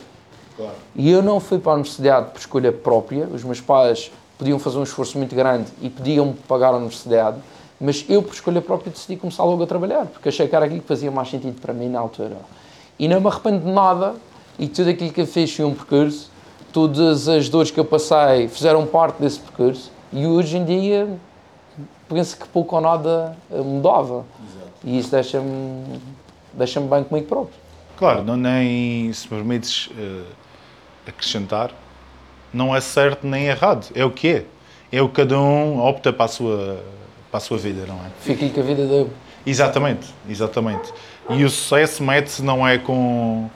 Claro. 0.56 0.74
E 0.96 1.10
eu 1.10 1.22
não 1.22 1.38
fui 1.38 1.58
para 1.58 1.72
a 1.72 1.74
universidade 1.74 2.30
por 2.30 2.38
escolha 2.38 2.72
própria, 2.72 3.26
os 3.26 3.44
meus 3.44 3.60
pais 3.60 4.10
podiam 4.36 4.58
fazer 4.58 4.78
um 4.78 4.82
esforço 4.82 5.18
muito 5.18 5.34
grande 5.34 5.66
e 5.80 5.90
podiam 5.90 6.34
pagar 6.46 6.74
a 6.74 6.76
universidade, 6.76 7.38
mas 7.80 8.04
eu 8.08 8.22
por 8.22 8.32
escolha 8.32 8.60
própria 8.60 8.90
decidi 8.90 9.16
começar 9.16 9.44
logo 9.44 9.62
a 9.62 9.66
trabalhar, 9.66 10.06
porque 10.06 10.28
achei 10.28 10.48
que 10.48 10.54
era 10.54 10.64
aquilo 10.64 10.80
que 10.80 10.88
fazia 10.88 11.10
mais 11.10 11.28
sentido 11.28 11.60
para 11.60 11.72
mim 11.72 11.88
na 11.88 12.00
altura. 12.00 12.36
E 12.98 13.06
não 13.06 13.20
me 13.20 13.26
arrependo 13.28 13.64
de 13.64 13.70
nada, 13.70 14.14
e 14.58 14.66
tudo 14.66 14.90
aquilo 14.90 15.12
que 15.12 15.20
eu 15.20 15.26
fiz 15.26 15.54
foi 15.54 15.64
um 15.64 15.74
percurso, 15.74 16.30
todas 16.72 17.28
as 17.28 17.48
dores 17.48 17.70
que 17.70 17.78
eu 17.78 17.84
passei 17.84 18.48
fizeram 18.48 18.86
parte 18.86 19.20
desse 19.20 19.38
percurso, 19.38 19.90
E 20.12 20.26
hoje 20.26 20.56
em 20.56 20.64
dia 20.64 21.08
penso 22.08 22.36
que 22.36 22.48
pouco 22.48 22.76
ou 22.76 22.82
nada 22.82 23.36
mudava. 23.50 24.24
Exato. 24.46 24.72
E 24.84 24.98
isso 24.98 25.10
deixa-me 25.10 26.00
deixa 26.52 26.80
bem 26.80 27.04
comigo 27.04 27.26
próprio. 27.26 27.54
Claro, 27.96 28.22
não, 28.22 28.36
nem 28.36 29.12
se 29.12 29.26
permites 29.26 29.88
uh, 29.88 30.24
acrescentar, 31.06 31.72
não 32.52 32.74
é 32.74 32.80
certo 32.80 33.26
nem 33.26 33.46
errado, 33.46 33.90
é 33.94 34.04
o 34.04 34.10
que 34.10 34.28
é. 34.28 34.44
É 34.90 35.02
o 35.02 35.08
que 35.08 35.16
cada 35.16 35.38
um 35.38 35.80
opta 35.80 36.12
para 36.12 36.24
a 36.24 36.28
sua, 36.28 36.82
para 37.30 37.38
a 37.38 37.40
sua 37.40 37.58
vida, 37.58 37.84
não 37.86 37.96
é? 37.96 38.10
Fica 38.20 38.48
que 38.48 38.60
a 38.60 38.62
vida 38.62 38.86
deu. 38.86 39.10
Exatamente, 39.44 40.14
exatamente. 40.28 40.92
E 41.30 41.44
o 41.44 41.50
sucesso 41.50 42.02
mete-se 42.02 42.42
não 42.42 42.66
é 42.66 42.78
com 42.78 43.50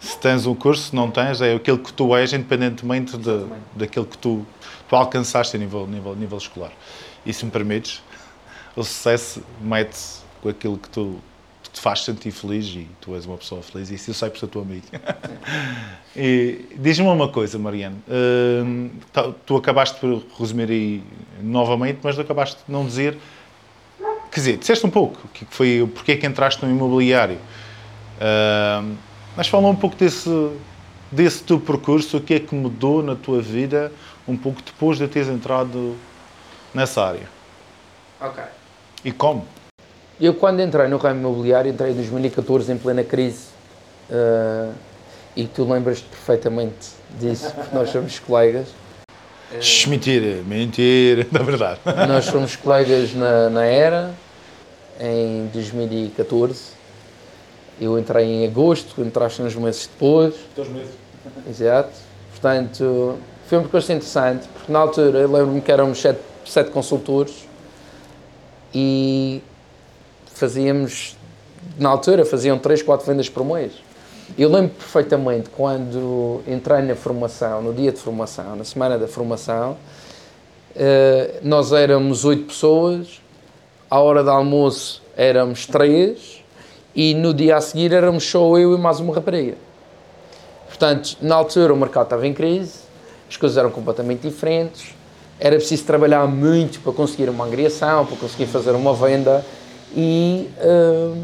se 0.00 0.18
tens 0.18 0.46
um 0.46 0.54
curso, 0.54 0.90
se 0.90 0.94
não 0.94 1.10
tens, 1.10 1.40
é 1.40 1.54
aquilo 1.54 1.78
que 1.78 1.92
tu 1.92 2.14
és, 2.14 2.32
independentemente 2.32 3.16
de, 3.16 3.46
daquilo 3.74 4.04
que 4.04 4.18
tu, 4.18 4.46
tu 4.88 4.96
alcançaste 4.96 5.56
a 5.56 5.58
nível, 5.58 5.86
nível, 5.86 6.14
nível 6.14 6.38
escolar. 6.38 6.70
E 7.26 7.32
se 7.32 7.44
me 7.44 7.50
permites, 7.50 8.02
o 8.76 8.84
sucesso 8.84 9.42
mete-se 9.60 10.20
com 10.40 10.48
aquilo 10.48 10.78
que 10.78 10.88
tu 10.88 11.20
te 11.76 11.80
faz 11.80 12.04
sentir 12.04 12.30
feliz 12.30 12.66
e 12.66 12.88
tu 13.00 13.14
és 13.14 13.26
uma 13.26 13.36
pessoa 13.36 13.62
feliz, 13.62 13.90
e 13.90 13.94
isso 13.94 14.10
eu 14.10 14.14
sei 14.14 14.30
por 14.30 14.38
ser 14.38 14.46
tua 14.46 14.62
amiga. 14.62 14.86
e 16.16 16.64
diz-me 16.78 17.06
uma 17.06 17.28
coisa, 17.28 17.58
Mariano. 17.58 18.02
Uh, 18.08 19.34
tu 19.44 19.56
acabaste 19.56 20.00
por 20.00 20.24
resumir 20.38 20.70
aí 20.70 21.02
novamente, 21.42 21.98
mas 22.02 22.18
acabaste 22.18 22.56
de 22.66 22.72
não 22.72 22.86
dizer. 22.86 23.18
Quer 24.30 24.40
dizer, 24.40 24.56
disseste 24.56 24.86
um 24.86 24.90
pouco 24.90 25.28
que 25.34 25.44
foi 25.50 25.86
porque 25.94 26.12
é 26.12 26.16
que 26.16 26.26
entraste 26.26 26.64
no 26.64 26.70
imobiliário. 26.70 27.36
Uh, 28.16 28.96
mas 29.36 29.48
fala 29.48 29.68
um 29.68 29.76
pouco 29.76 29.96
desse, 29.96 30.30
desse 31.12 31.42
teu 31.42 31.60
percurso, 31.60 32.16
o 32.16 32.20
que 32.20 32.34
é 32.34 32.40
que 32.40 32.54
mudou 32.54 33.02
na 33.02 33.14
tua 33.14 33.42
vida 33.42 33.92
um 34.26 34.36
pouco 34.36 34.62
depois 34.62 34.96
de 34.96 35.06
teres 35.06 35.28
entrado 35.28 35.94
nessa 36.74 37.02
área. 37.02 37.28
Ok. 38.20 38.42
E 39.04 39.12
como? 39.12 39.46
Eu, 40.20 40.34
quando 40.34 40.60
entrei 40.60 40.88
no 40.88 40.96
ramo 40.96 41.20
imobiliário, 41.20 41.70
entrei 41.70 41.92
em 41.92 41.94
2014, 41.94 42.72
em 42.72 42.78
plena 42.78 43.04
crise. 43.04 43.48
Uh, 44.10 44.72
e 45.36 45.46
tu 45.46 45.70
lembras-te 45.70 46.04
perfeitamente 46.04 46.88
disso, 47.20 47.52
porque 47.54 47.74
nós 47.74 47.90
somos 47.90 48.18
colegas. 48.18 48.68
Uh, 49.50 49.88
mentira, 49.88 50.42
mentira, 50.46 51.26
na 51.30 51.42
verdade. 51.42 51.80
Nós 52.08 52.24
somos 52.24 52.56
colegas 52.56 53.14
na, 53.14 53.50
na 53.50 53.66
ERA, 53.66 54.14
em 54.98 55.50
2014. 55.52 56.76
Eu 57.78 57.98
entrei 57.98 58.24
em 58.24 58.46
agosto, 58.46 58.94
tu 58.94 59.02
entraste 59.02 59.42
uns 59.42 59.54
meses 59.54 59.86
depois. 59.86 60.34
Dois 60.56 60.68
meses. 60.70 60.94
Exato. 61.46 61.92
Portanto, 62.30 63.18
foi 63.46 63.58
um 63.58 63.62
percurso 63.62 63.92
interessante, 63.92 64.48
porque 64.48 64.72
na 64.72 64.78
altura 64.78 65.18
eu 65.18 65.30
lembro-me 65.30 65.60
que 65.60 65.70
éramos 65.70 66.00
sete, 66.00 66.20
sete 66.46 66.70
consultores 66.70 67.46
e 68.74 69.42
fazíamos, 70.34 71.16
na 71.78 71.88
altura, 71.88 72.24
faziam 72.24 72.58
3, 72.58 72.82
4 72.82 73.06
vendas 73.06 73.28
por 73.28 73.44
mês. 73.44 73.72
Eu 74.36 74.50
lembro 74.50 74.70
perfeitamente 74.70 75.48
quando 75.50 76.42
entrei 76.46 76.82
na 76.82 76.94
formação, 76.94 77.62
no 77.62 77.72
dia 77.72 77.92
de 77.92 77.98
formação, 77.98 78.56
na 78.56 78.64
semana 78.64 78.98
da 78.98 79.06
formação, 79.06 79.76
eh, 80.74 81.40
nós 81.42 81.72
éramos 81.72 82.24
8 82.24 82.44
pessoas, 82.44 83.20
à 83.88 84.00
hora 84.00 84.22
do 84.22 84.30
almoço 84.30 85.02
éramos 85.16 85.64
3 85.66 86.44
e 86.94 87.14
no 87.14 87.32
dia 87.32 87.56
a 87.56 87.60
seguir 87.60 87.92
éramos 87.92 88.24
só 88.24 88.58
eu 88.58 88.74
e 88.74 88.78
mais 88.78 89.00
uma 89.00 89.14
rapariga. 89.14 89.56
Portanto, 90.66 91.16
na 91.22 91.34
altura 91.34 91.72
o 91.72 91.76
mercado 91.76 92.04
estava 92.04 92.26
em 92.26 92.34
crise, 92.34 92.80
as 93.28 93.36
coisas 93.36 93.56
eram 93.56 93.70
completamente 93.70 94.28
diferentes, 94.28 94.94
era 95.38 95.56
preciso 95.56 95.84
trabalhar 95.84 96.26
muito 96.26 96.80
para 96.80 96.92
conseguir 96.92 97.28
uma 97.28 97.44
angriação, 97.44 98.06
para 98.06 98.16
conseguir 98.16 98.46
fazer 98.46 98.72
uma 98.72 98.94
venda 98.94 99.44
e 99.94 100.48
uh, 100.58 101.16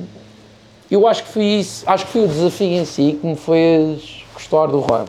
eu 0.90 1.06
acho 1.06 1.24
que 1.24 1.30
foi 1.30 1.44
isso, 1.44 1.84
acho 1.86 2.06
que 2.06 2.12
foi 2.12 2.24
o 2.24 2.28
desafio 2.28 2.68
em 2.68 2.84
si 2.84 3.18
que 3.20 3.26
me 3.26 3.36
fez 3.36 4.24
gostar 4.34 4.66
do 4.66 4.80
ramo. 4.80 5.08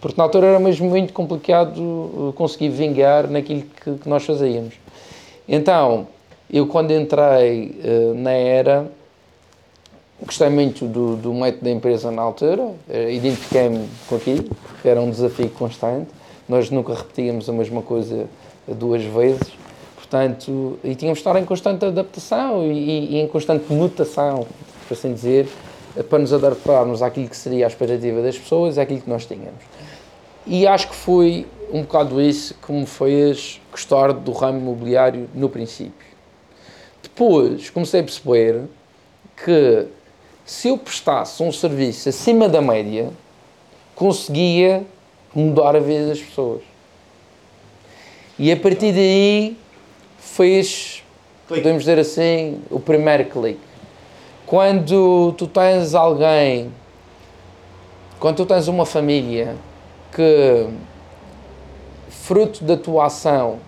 Porque 0.00 0.16
na 0.16 0.24
altura 0.24 0.48
era 0.48 0.60
mesmo 0.60 0.88
muito 0.88 1.12
complicado 1.12 2.32
conseguir 2.36 2.68
vingar 2.68 3.28
naquilo 3.28 3.62
que, 3.62 3.94
que 3.94 4.08
nós 4.08 4.24
fazíamos. 4.24 4.74
Então, 5.48 6.06
eu 6.50 6.66
quando 6.66 6.92
entrei 6.92 7.80
uh, 7.82 8.14
na 8.14 8.32
era, 8.32 8.86
gostei 10.22 10.48
muito 10.48 10.86
do, 10.86 11.16
do 11.16 11.32
método 11.32 11.64
da 11.64 11.70
empresa 11.70 12.10
na 12.10 12.22
altura, 12.22 12.62
uh, 12.62 13.10
identifiquei-me 13.10 13.88
com 14.08 14.16
aquilo, 14.16 14.44
era 14.84 15.00
um 15.00 15.10
desafio 15.10 15.48
constante. 15.50 16.08
Nós 16.48 16.70
nunca 16.70 16.94
repetíamos 16.94 17.48
a 17.48 17.52
mesma 17.52 17.82
coisa 17.82 18.26
duas 18.66 19.02
vezes 19.02 19.64
Portanto, 20.14 20.78
e 20.84 20.94
tínhamos 20.94 21.18
de 21.18 21.20
estar 21.22 21.36
em 21.40 21.44
constante 21.44 21.84
adaptação 21.84 22.70
e, 22.70 23.14
e 23.14 23.20
em 23.20 23.26
constante 23.26 23.72
mutação, 23.72 24.46
por 24.86 24.94
assim 24.94 25.12
dizer, 25.12 25.48
para 26.08 26.20
nos 26.20 26.32
adaptarmos 26.32 27.02
àquilo 27.02 27.28
que 27.28 27.36
seria 27.36 27.66
a 27.66 27.68
expectativa 27.68 28.22
das 28.22 28.38
pessoas 28.38 28.78
àquilo 28.78 29.00
que 29.00 29.10
nós 29.10 29.26
tínhamos. 29.26 29.60
E 30.46 30.68
acho 30.68 30.88
que 30.88 30.94
foi 30.94 31.46
um 31.72 31.82
bocado 31.82 32.20
isso 32.20 32.54
que 32.64 32.70
me 32.70 32.86
fez 32.86 33.60
gostar 33.72 34.12
do 34.12 34.30
ramo 34.30 34.60
imobiliário 34.60 35.28
no 35.34 35.48
princípio. 35.48 36.06
Depois 37.02 37.70
comecei 37.70 38.00
a 38.00 38.04
perceber 38.04 38.60
que 39.42 39.86
se 40.44 40.68
eu 40.68 40.78
prestasse 40.78 41.42
um 41.42 41.50
serviço 41.50 42.08
acima 42.08 42.48
da 42.48 42.60
média, 42.60 43.10
conseguia 43.96 44.84
mudar 45.34 45.76
a 45.76 45.80
vida 45.80 46.08
das 46.08 46.20
pessoas. 46.20 46.62
E 48.38 48.50
a 48.50 48.56
partir 48.56 48.92
daí 48.92 49.56
fez, 50.18 51.02
clique. 51.46 51.62
podemos 51.62 51.82
dizer 51.82 51.98
assim, 51.98 52.60
o 52.70 52.80
primeiro 52.80 53.24
clique. 53.26 53.60
Quando 54.46 55.32
tu 55.38 55.46
tens 55.46 55.94
alguém, 55.94 56.70
quando 58.18 58.36
tu 58.36 58.46
tens 58.46 58.68
uma 58.68 58.84
família 58.84 59.56
que, 60.12 60.68
fruto 62.08 62.64
da 62.64 62.76
tua 62.76 63.06
ação, 63.06 63.58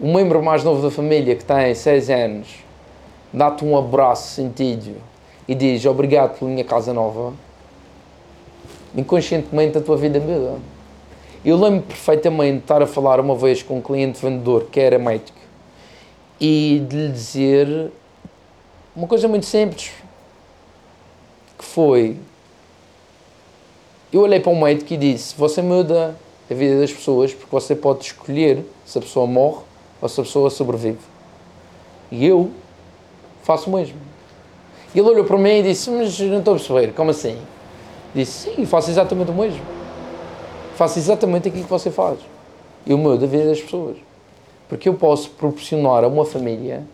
o 0.00 0.12
membro 0.12 0.42
mais 0.42 0.62
novo 0.62 0.82
da 0.82 0.90
família 0.90 1.34
que 1.34 1.44
tem 1.44 1.74
6 1.74 2.10
anos 2.10 2.48
dá-te 3.32 3.64
um 3.64 3.76
abraço 3.76 4.34
sentido 4.34 4.96
e 5.46 5.54
diz 5.54 5.84
obrigado 5.86 6.38
pela 6.38 6.50
minha 6.50 6.64
casa 6.64 6.92
nova, 6.92 7.32
inconscientemente 8.96 9.78
a 9.78 9.80
tua 9.80 9.96
vida 9.96 10.18
muda. 10.20 10.58
Eu 11.44 11.56
lembro 11.56 11.82
perfeitamente 11.82 12.52
de 12.52 12.58
estar 12.58 12.82
a 12.82 12.86
falar 12.86 13.20
uma 13.20 13.34
vez 13.34 13.62
com 13.62 13.78
um 13.78 13.80
cliente 13.80 14.20
vendedor 14.20 14.64
que 14.70 14.80
era 14.80 14.98
médico 14.98 15.38
e 16.40 16.84
de 16.88 16.96
lhe 16.96 17.12
dizer 17.12 17.90
uma 18.94 19.06
coisa 19.06 19.28
muito 19.28 19.46
simples 19.46 19.92
que 21.56 21.64
foi 21.64 22.16
eu 24.12 24.20
olhei 24.22 24.40
para 24.40 24.50
um 24.50 24.60
médico 24.60 24.92
e 24.94 24.96
disse 24.96 25.34
você 25.36 25.60
muda 25.60 26.16
a 26.50 26.54
vida 26.54 26.80
das 26.80 26.92
pessoas 26.92 27.34
porque 27.34 27.50
você 27.50 27.74
pode 27.74 28.04
escolher 28.04 28.64
se 28.84 28.98
a 28.98 29.00
pessoa 29.00 29.26
morre 29.26 29.62
ou 30.00 30.08
se 30.08 30.20
a 30.20 30.24
pessoa 30.24 30.50
sobrevive 30.50 30.98
e 32.10 32.24
eu 32.24 32.50
faço 33.42 33.68
o 33.68 33.74
mesmo 33.74 33.98
ele 34.94 35.08
olhou 35.08 35.24
para 35.24 35.36
mim 35.36 35.58
e 35.58 35.62
disse 35.62 35.90
mas 35.90 36.18
não 36.18 36.38
estou 36.38 36.54
a 36.54 36.56
perceber, 36.56 36.92
como 36.94 37.10
assim? 37.10 37.36
Disse 38.14 38.50
sim, 38.50 38.66
faço 38.66 38.90
exatamente 38.90 39.30
o 39.30 39.34
mesmo 39.34 39.78
faço 40.78 40.96
exatamente 40.96 41.48
aquilo 41.48 41.64
que 41.64 41.70
você 41.70 41.90
faz. 41.90 42.20
E 42.86 42.94
o 42.94 42.98
meu 42.98 43.18
vida 43.18 43.46
das 43.46 43.60
pessoas. 43.60 43.96
Porque 44.68 44.88
eu 44.88 44.94
posso 44.94 45.30
proporcionar 45.30 46.04
a 46.04 46.08
uma 46.08 46.24
família 46.24 46.86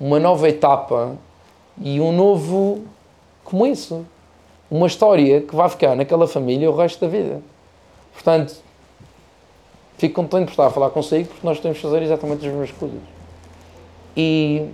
uma 0.00 0.18
nova 0.18 0.48
etapa 0.48 1.16
e 1.80 2.00
um 2.00 2.10
novo 2.10 2.82
começo. 3.44 4.04
Uma 4.68 4.88
história 4.88 5.40
que 5.40 5.54
vai 5.54 5.68
ficar 5.68 5.94
naquela 5.94 6.26
família 6.26 6.68
o 6.68 6.74
resto 6.74 7.00
da 7.00 7.06
vida. 7.06 7.40
Portanto, 8.12 8.56
fico 9.96 10.16
contente 10.16 10.46
por 10.46 10.50
estar 10.50 10.66
a 10.66 10.70
falar 10.70 10.90
consigo 10.90 11.28
porque 11.28 11.46
nós 11.46 11.60
temos 11.60 11.76
de 11.76 11.82
fazer 11.84 12.02
exatamente 12.02 12.44
as 12.44 12.52
mesmas 12.52 12.72
coisas. 12.72 12.98
E 14.16 14.66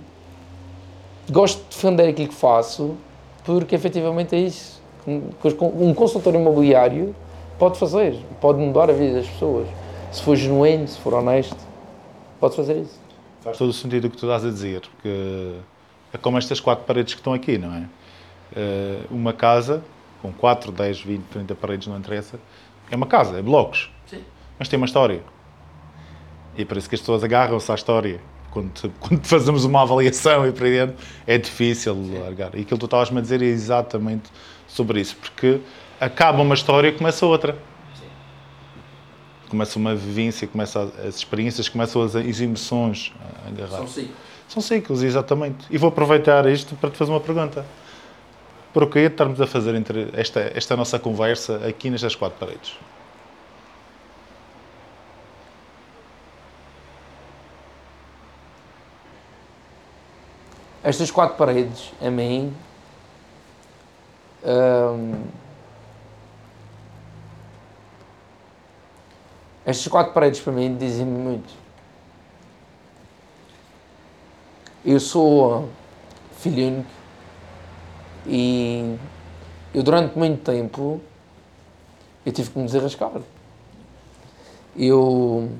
gosto 1.29 1.59
de 1.59 1.69
defender 1.69 2.09
aquilo 2.09 2.29
que 2.29 2.33
faço 2.33 2.97
porque 3.43 3.75
efetivamente 3.75 4.35
é 4.35 4.39
isso. 4.39 4.78
Um 5.07 5.93
consultor 5.93 6.35
imobiliário 6.35 7.15
pode 7.57 7.77
fazer, 7.77 8.15
pode 8.39 8.59
mudar 8.59 8.89
a 8.89 8.93
vida 8.93 9.15
das 9.15 9.27
pessoas. 9.27 9.67
Se 10.11 10.21
for 10.21 10.35
genuíno, 10.35 10.87
se 10.87 10.99
for 10.99 11.13
honesto, 11.13 11.57
pode 12.39 12.55
fazer 12.55 12.77
isso. 12.81 12.99
Faz 13.41 13.57
todo 13.57 13.69
o 13.69 13.73
sentido 13.73 14.05
o 14.05 14.09
que 14.09 14.17
tu 14.17 14.25
estás 14.25 14.45
a 14.45 14.49
dizer, 14.49 14.81
porque 14.81 15.55
é 16.13 16.17
como 16.17 16.37
estas 16.37 16.59
quatro 16.59 16.85
paredes 16.85 17.13
que 17.13 17.19
estão 17.19 17.33
aqui, 17.33 17.57
não 17.57 17.73
é? 17.73 17.85
Eh, 18.55 19.01
uma 19.11 19.31
casa 19.33 19.83
com 20.21 20.31
4, 20.33 20.71
10, 20.71 21.01
20, 21.01 21.23
30 21.23 21.55
paredes, 21.55 21.87
não 21.87 21.97
interessa, 21.97 22.39
é 22.89 22.95
uma 22.95 23.05
casa, 23.05 23.39
é 23.39 23.41
blocos. 23.41 23.91
Sim. 24.07 24.23
Mas 24.57 24.67
tem 24.67 24.77
uma 24.77 24.85
história. 24.85 25.21
E 26.57 26.63
é 26.63 26.65
por 26.65 26.77
isso 26.77 26.89
que 26.89 26.95
as 26.95 27.01
pessoas 27.01 27.23
agarram-se 27.23 27.71
à 27.71 27.75
história. 27.75 28.19
Quando, 28.51 28.71
quando, 28.99 29.25
fazemos 29.25 29.65
uma 29.65 29.81
avaliação 29.81 30.47
e 30.47 30.51
para 30.51 30.67
dentro, 30.67 30.95
é 31.25 31.37
difícil 31.37 31.95
largar. 32.19 32.55
E 32.55 32.61
aquilo 32.61 32.65
que 32.65 32.77
tu 32.77 32.85
estavas-me 32.85 33.19
a 33.19 33.21
dizer 33.21 33.41
é 33.41 33.45
exatamente 33.45 34.29
sobre 34.67 35.01
isso, 35.01 35.15
porque 35.17 35.59
acaba 35.99 36.41
uma 36.41 36.55
história 36.55 36.89
e 36.89 36.91
começa 36.91 37.25
outra. 37.25 37.57
começa 39.49 39.79
uma 39.79 39.95
vivência, 39.95 40.47
começa 40.47 40.91
as 41.05 41.15
experiências, 41.15 41.67
começam 41.67 42.01
as, 42.01 42.15
as 42.15 42.39
emoções 42.39 43.13
a 43.45 43.49
agarrar. 43.49 43.77
São 43.77 43.87
ciclos. 43.87 44.17
São 44.47 44.61
ciclos, 44.61 45.03
exatamente. 45.03 45.65
E 45.69 45.77
vou 45.77 45.89
aproveitar 45.89 46.47
isto 46.47 46.75
para 46.75 46.89
te 46.89 46.97
fazer 46.97 47.11
uma 47.11 47.19
pergunta. 47.19 47.65
Porquê 48.73 48.99
estarmos 48.99 49.41
a 49.41 49.47
fazer 49.47 49.75
entre 49.75 50.09
esta, 50.13 50.51
esta 50.55 50.75
nossa 50.77 50.99
conversa 50.99 51.67
aqui 51.67 51.89
nestas 51.89 52.15
quatro 52.15 52.39
paredes? 52.39 52.77
Estas 60.89 61.11
quatro 61.11 61.37
paredes, 61.37 61.93
a 62.01 62.09
mim, 62.09 62.51
hum, 64.43 65.23
estas 69.63 69.87
quatro 69.87 70.13
paredes 70.13 70.39
para 70.39 70.51
mim 70.51 70.75
dizem-me 70.75 71.11
muito. 71.11 71.53
Eu 74.83 74.99
sou 74.99 75.69
filho 76.39 76.65
único 76.65 76.89
e 78.25 78.97
eu 79.71 79.83
durante 79.83 80.17
muito 80.17 80.41
tempo 80.43 80.99
eu 82.25 82.31
tive 82.31 82.49
que 82.49 82.57
me 82.57 82.65
desarrascar. 82.65 83.21
Eu 84.75 85.51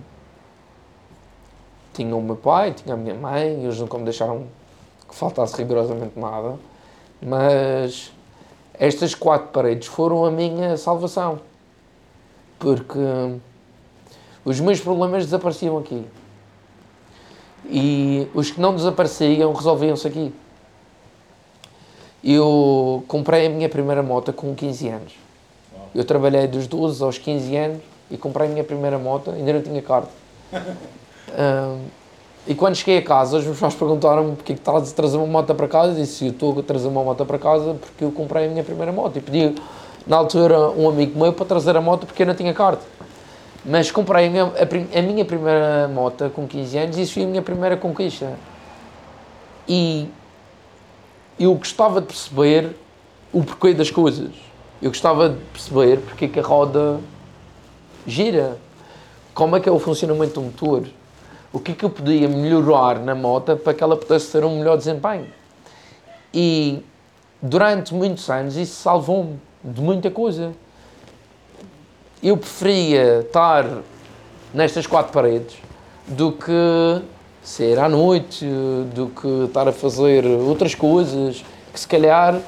tinha 1.93 2.15
o 2.15 2.21
meu 2.24 2.36
pai, 2.36 2.74
tinha 2.74 2.95
a 2.95 2.98
minha 2.98 3.13
mãe, 3.13 3.63
eles 3.63 3.79
nunca 3.79 3.95
me 3.95 4.05
deixaram 4.05 4.57
que 5.09 5.15
faltasse 5.15 5.55
rigorosamente 5.57 6.17
nada, 6.17 6.57
mas 7.21 8.11
estas 8.73 9.13
quatro 9.13 9.49
paredes 9.49 9.87
foram 9.87 10.23
a 10.23 10.31
minha 10.31 10.77
salvação, 10.77 11.39
porque 12.57 12.99
os 14.45 14.59
meus 14.59 14.79
problemas 14.79 15.25
desapareciam 15.25 15.77
aqui 15.77 16.05
e 17.65 18.27
os 18.33 18.51
que 18.51 18.61
não 18.61 18.75
desapareciam 18.75 19.51
resolviam-se 19.53 20.07
aqui. 20.07 20.33
Eu 22.23 23.03
comprei 23.07 23.47
a 23.47 23.49
minha 23.49 23.69
primeira 23.69 24.03
moto 24.03 24.33
com 24.33 24.53
15 24.53 24.87
anos. 24.89 25.13
Eu 25.93 26.03
trabalhei 26.03 26.47
dos 26.47 26.67
12 26.67 27.03
aos 27.03 27.17
15 27.17 27.55
anos 27.55 27.81
e 28.11 28.17
comprei 28.17 28.47
a 28.47 28.51
minha 28.51 28.63
primeira 28.63 28.97
moto, 28.97 29.31
ainda 29.31 29.53
não 29.53 29.61
tinha 29.61 29.81
carta. 29.81 30.09
Um, 31.29 31.85
e 32.48 32.55
quando 32.55 32.75
cheguei 32.75 32.98
a 32.98 33.01
casa, 33.01 33.38
os 33.38 33.46
meus 33.46 33.60
pais 33.60 33.75
perguntaram-me 33.75 34.36
porque 34.36 34.53
é 34.53 34.55
que 34.55 34.62
estás 34.62 34.91
a 34.91 34.96
trazer 34.96 35.17
uma 35.17 35.27
moto 35.27 35.53
para 35.53 35.67
casa. 35.67 36.00
E 36.00 36.03
disse: 36.03 36.25
Eu 36.25 36.31
estou 36.31 36.60
a 36.60 36.63
trazer 36.63 36.88
uma 36.88 37.03
moto 37.03 37.25
para 37.25 37.38
casa 37.38 37.75
porque 37.75 38.03
eu 38.03 38.12
comprei 38.12 38.48
a 38.48 38.50
minha 38.50 38.63
primeira 38.63 38.91
moto. 38.91 39.17
E 39.17 39.22
pedi, 39.22 39.55
na 40.08 40.17
altura, 40.17 40.69
um 40.72 40.89
amigo 40.89 41.19
meu 41.19 41.34
para 41.34 41.46
trazer 41.46 41.75
a 41.75 41.81
moto 41.81 42.05
porque 42.05 42.24
eu 42.24 42.27
não 42.27 42.34
tinha 42.34 42.53
carta. 42.53 42.84
Mas 43.63 43.91
comprei 43.91 44.27
a 44.27 44.29
minha, 44.29 44.46
a, 44.46 45.00
a 45.00 45.01
minha 45.01 45.25
primeira 45.25 45.88
moto 45.89 46.29
com 46.31 46.48
15 46.48 46.77
anos 46.77 46.98
e 46.98 47.01
isso 47.01 47.13
foi 47.13 47.24
a 47.24 47.27
minha 47.27 47.41
primeira 47.41 47.75
conquista. 47.77 48.34
E 49.67 50.10
eu 51.39 51.53
gostava 51.53 52.01
de 52.01 52.08
perceber 52.08 52.75
o 53.31 53.43
porquê 53.43 53.74
das 53.74 53.91
coisas. 53.91 54.31
Eu 54.81 54.89
gostava 54.89 55.29
de 55.29 55.38
perceber 55.53 56.00
porque 56.00 56.25
é 56.25 56.27
que 56.27 56.39
a 56.39 56.43
roda 56.43 57.00
gira. 58.08 58.58
Como 59.34 59.55
é 59.55 59.60
que 59.60 59.69
é 59.69 59.72
o 59.72 59.77
funcionamento 59.77 60.39
do 60.39 60.41
motor. 60.41 60.88
O 61.51 61.59
que 61.59 61.71
é 61.71 61.75
que 61.75 61.83
eu 61.83 61.89
podia 61.89 62.27
melhorar 62.27 62.99
na 62.99 63.15
moto 63.15 63.57
para 63.57 63.73
que 63.73 63.83
ela 63.83 63.97
pudesse 63.97 64.31
ter 64.31 64.45
um 64.45 64.59
melhor 64.59 64.77
desempenho. 64.77 65.27
E 66.33 66.83
durante 67.41 67.93
muitos 67.93 68.29
anos 68.29 68.55
isso 68.55 68.81
salvou-me 68.81 69.39
de 69.63 69.81
muita 69.81 70.11
coisa. 70.11 70.51
Eu 72.21 72.37
preferia 72.37 73.21
estar 73.21 73.65
nestas 74.53 74.85
quatro 74.85 75.11
paredes 75.11 75.55
do 76.07 76.31
que 76.31 77.01
sair 77.41 77.79
à 77.79 77.89
noite, 77.89 78.45
do 78.93 79.07
que 79.07 79.45
estar 79.45 79.67
a 79.67 79.71
fazer 79.71 80.25
outras 80.25 80.75
coisas 80.75 81.43
que 81.73 81.79
se 81.79 81.88
calhar 81.88 82.39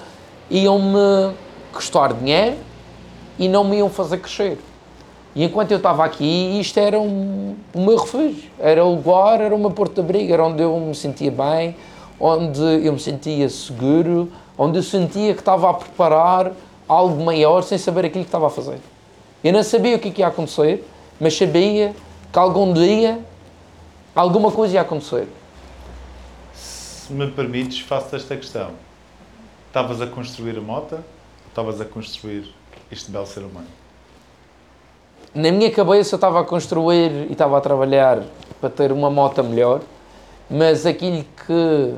iam-me 0.49 1.33
custar 1.73 2.13
dinheiro 2.13 2.57
e 3.39 3.47
não 3.47 3.63
me 3.63 3.77
iam 3.77 3.89
fazer 3.89 4.19
crescer. 4.19 4.59
E 5.35 5.45
enquanto 5.45 5.71
eu 5.71 5.77
estava 5.77 6.03
aqui, 6.03 6.59
isto 6.59 6.77
era 6.77 6.99
um, 6.99 7.55
o 7.73 7.81
meu 7.81 7.97
refúgio, 7.97 8.49
era 8.59 8.83
o 8.83 8.95
lugar, 8.95 9.39
era 9.39 9.55
o 9.55 9.59
meu 9.59 9.71
porto 9.71 9.95
de 9.95 10.01
abrigo, 10.01 10.33
era 10.33 10.43
onde 10.43 10.61
eu 10.61 10.77
me 10.77 10.93
sentia 10.93 11.31
bem, 11.31 11.75
onde 12.19 12.61
eu 12.61 12.91
me 12.91 12.99
sentia 12.99 13.47
seguro, 13.49 14.29
onde 14.57 14.79
eu 14.79 14.83
sentia 14.83 15.33
que 15.33 15.39
estava 15.39 15.69
a 15.69 15.73
preparar 15.73 16.51
algo 16.87 17.23
maior 17.23 17.61
sem 17.63 17.77
saber 17.77 18.05
aquilo 18.05 18.25
que 18.25 18.27
estava 18.27 18.47
a 18.47 18.49
fazer. 18.49 18.79
Eu 19.41 19.53
não 19.53 19.63
sabia 19.63 19.95
o 19.95 19.99
que, 19.99 20.13
ia 20.19 20.27
acontecer, 20.27 20.85
mas 21.19 21.35
sabia 21.35 21.95
que 22.31 22.37
algum 22.37 22.73
dia 22.73 23.19
alguma 24.13 24.51
coisa 24.51 24.75
ia 24.75 24.81
acontecer. 24.81 25.27
Se 26.53 27.13
me 27.13 27.31
permites, 27.31 27.79
faço 27.79 28.15
esta 28.15 28.35
questão. 28.35 28.71
Estavas 29.67 30.01
a 30.01 30.07
construir 30.07 30.57
a 30.57 30.61
moto? 30.61 30.99
Estavas 31.47 31.79
a 31.79 31.85
construir 31.85 32.53
este 32.91 33.09
belo 33.09 33.25
ser 33.25 33.39
humano? 33.39 33.80
Na 35.33 35.51
minha 35.51 35.71
cabeça 35.71 36.15
eu 36.15 36.17
estava 36.17 36.41
a 36.41 36.43
construir 36.43 37.11
e 37.29 37.31
estava 37.31 37.57
a 37.57 37.61
trabalhar 37.61 38.23
para 38.59 38.69
ter 38.69 38.91
uma 38.91 39.09
moto 39.09 39.43
melhor, 39.43 39.81
mas 40.49 40.85
aquilo 40.85 41.23
que 41.45 41.93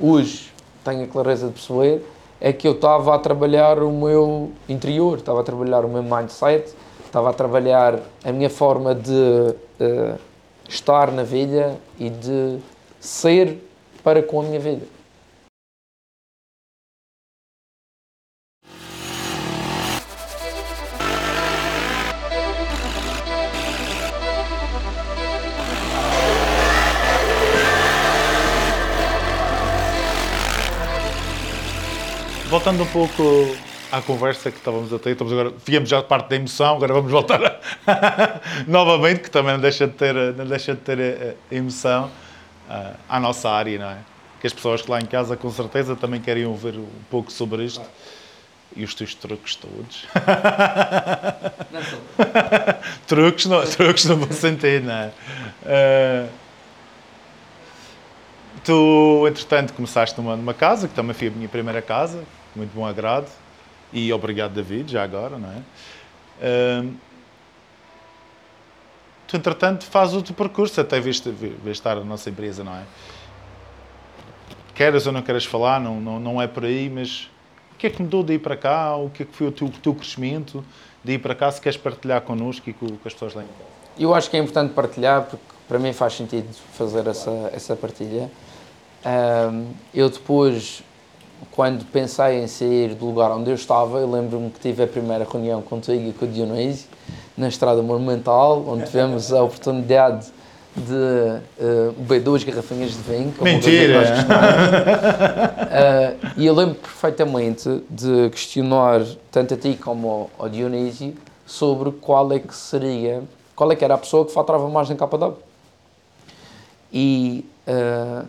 hoje 0.00 0.52
tenho 0.84 1.04
a 1.04 1.06
clareza 1.06 1.48
de 1.48 1.52
perceber 1.52 2.02
é 2.40 2.52
que 2.52 2.66
eu 2.66 2.72
estava 2.72 3.14
a 3.14 3.18
trabalhar 3.18 3.82
o 3.82 3.90
meu 3.90 4.52
interior, 4.68 5.18
estava 5.18 5.40
a 5.40 5.44
trabalhar 5.44 5.84
o 5.84 5.88
meu 5.88 6.02
mindset, 6.02 6.72
estava 7.04 7.30
a 7.30 7.32
trabalhar 7.32 8.00
a 8.24 8.32
minha 8.32 8.48
forma 8.48 8.94
de 8.94 9.10
uh, 9.12 10.18
estar 10.68 11.10
na 11.10 11.24
vida 11.24 11.76
e 11.98 12.08
de 12.08 12.58
ser 13.00 13.58
para 14.02 14.22
com 14.22 14.40
a 14.40 14.44
minha 14.44 14.60
vida. 14.60 14.97
Voltando 32.48 32.82
um 32.82 32.86
pouco 32.86 33.22
à 33.92 34.00
conversa 34.00 34.50
que 34.50 34.56
estávamos 34.56 34.92
a 34.92 34.98
ter, 34.98 35.10
estamos 35.10 35.32
agora, 35.32 35.52
viemos 35.64 35.88
já 35.88 36.02
parte 36.02 36.30
da 36.30 36.36
emoção, 36.36 36.76
agora 36.76 36.94
vamos 36.94 37.10
voltar 37.10 37.40
a, 37.44 38.40
novamente, 38.66 39.20
que 39.20 39.30
também 39.30 39.52
não 39.52 39.60
deixa 39.60 39.86
de 39.86 39.92
ter, 39.92 40.14
não 40.34 40.46
deixa 40.46 40.74
de 40.74 40.80
ter 40.80 40.98
eh, 40.98 41.34
emoção 41.50 42.10
uh, 42.68 42.96
à 43.06 43.20
nossa 43.20 43.50
área, 43.50 43.78
não 43.78 43.90
é? 43.90 43.98
Que 44.40 44.46
as 44.46 44.52
pessoas 44.54 44.80
que 44.80 44.90
lá 44.90 44.98
em 44.98 45.04
casa, 45.04 45.36
com 45.36 45.50
certeza, 45.50 45.94
também 45.94 46.20
querem 46.22 46.46
ouvir 46.46 46.74
um 46.76 46.88
pouco 47.10 47.30
sobre 47.30 47.64
isto. 47.64 47.84
E 48.76 48.84
os 48.84 48.94
teus 48.94 49.14
truques 49.14 49.56
todos. 49.56 50.06
Não 51.72 51.82
sou. 51.82 51.98
não, 53.50 53.64
truques 53.66 54.04
não 54.04 54.16
vou 54.16 54.30
sentir, 54.30 54.82
não 54.82 54.92
é? 54.92 55.12
Uh, 55.62 56.28
tu, 58.62 59.26
entretanto, 59.26 59.72
começaste 59.72 60.20
numa, 60.20 60.36
numa 60.36 60.54
casa, 60.54 60.86
que 60.86 60.94
também 60.94 61.14
foi 61.14 61.28
a 61.28 61.30
minha 61.30 61.48
primeira 61.48 61.80
casa, 61.80 62.22
muito 62.54 62.74
bom 62.74 62.86
agrado. 62.86 63.28
E 63.92 64.12
obrigado, 64.12 64.52
David, 64.52 64.92
já 64.92 65.02
agora, 65.02 65.38
não 65.38 65.50
é? 65.50 65.62
tu, 69.26 69.36
entretanto, 69.36 69.84
fazes 69.84 70.14
o 70.14 70.22
teu 70.22 70.34
percurso, 70.34 70.80
até 70.80 71.00
viste, 71.00 71.30
viste 71.30 71.68
estar 71.70 71.96
a 71.96 72.04
nossa 72.04 72.30
empresa, 72.30 72.62
não 72.62 72.74
é? 72.74 72.82
Queres 74.74 75.06
ou 75.06 75.12
não 75.12 75.22
queres 75.22 75.44
falar, 75.44 75.80
não, 75.80 76.00
não, 76.00 76.20
não 76.20 76.42
é 76.42 76.46
por 76.46 76.64
aí, 76.64 76.88
mas 76.88 77.28
o 77.72 77.76
que 77.76 77.86
é 77.88 77.90
que 77.90 78.00
mudou 78.00 78.24
ir 78.30 78.38
para 78.38 78.56
cá? 78.56 78.96
O 78.96 79.10
que 79.10 79.24
é 79.24 79.26
que 79.26 79.34
foi 79.34 79.48
o 79.48 79.52
teu, 79.52 79.66
o 79.66 79.70
teu 79.70 79.94
crescimento 79.94 80.64
de 81.02 81.12
ir 81.14 81.18
para 81.18 81.34
cá? 81.34 81.50
Se 81.50 81.60
queres 81.60 81.76
partilhar 81.76 82.20
connosco 82.22 82.70
e 82.70 82.72
com, 82.72 82.86
com 82.86 83.06
as 83.08 83.12
pessoas 83.12 83.34
lá 83.34 83.42
em 83.42 83.46
casa. 83.46 83.70
Eu 83.98 84.14
acho 84.14 84.30
que 84.30 84.36
é 84.36 84.40
importante 84.40 84.72
partilhar, 84.72 85.22
porque 85.24 85.44
para 85.66 85.78
mim 85.78 85.92
faz 85.92 86.14
sentido 86.14 86.48
fazer 86.72 87.06
essa, 87.06 87.50
essa 87.52 87.74
partilha. 87.74 88.30
Um, 89.04 89.72
eu 89.92 90.08
depois 90.08 90.82
quando 91.50 91.84
pensei 91.86 92.42
em 92.42 92.46
sair 92.46 92.94
do 92.94 93.06
lugar 93.06 93.30
onde 93.32 93.50
eu 93.50 93.54
estava, 93.54 93.98
eu 93.98 94.10
lembro-me 94.10 94.50
que 94.50 94.60
tive 94.60 94.82
a 94.82 94.86
primeira 94.86 95.26
reunião 95.30 95.62
contigo 95.62 96.08
e 96.08 96.12
com 96.12 96.24
o 96.24 96.28
Dionísio, 96.28 96.88
na 97.36 97.48
Estrada 97.48 97.82
Monumental, 97.82 98.64
onde 98.66 98.86
tivemos 98.86 99.32
a 99.32 99.42
oportunidade 99.42 100.26
de 100.76 101.62
uh, 101.64 101.92
beber 101.98 102.20
duas 102.20 102.44
garrafinhas 102.44 102.92
de 102.92 103.02
vinho. 103.02 103.34
Mentira! 103.40 104.02
uh, 105.64 106.32
e 106.36 106.46
eu 106.46 106.54
lembro 106.54 106.76
perfeitamente 106.76 107.82
de 107.88 108.30
questionar 108.30 109.04
tanto 109.30 109.54
a 109.54 109.56
ti 109.56 109.78
como 109.80 110.08
ao, 110.08 110.30
ao 110.38 110.48
Dionísio 110.48 111.14
sobre 111.46 111.90
qual 111.92 112.30
é 112.32 112.38
que 112.38 112.54
seria, 112.54 113.22
qual 113.56 113.72
é 113.72 113.76
que 113.76 113.84
era 113.84 113.94
a 113.94 113.98
pessoa 113.98 114.24
que 114.24 114.32
faltava 114.32 114.68
mais 114.68 114.88
na 114.88 114.96
capa 114.96 115.16
d'água. 115.16 115.38
E 116.92 117.44
uh, 117.66 118.26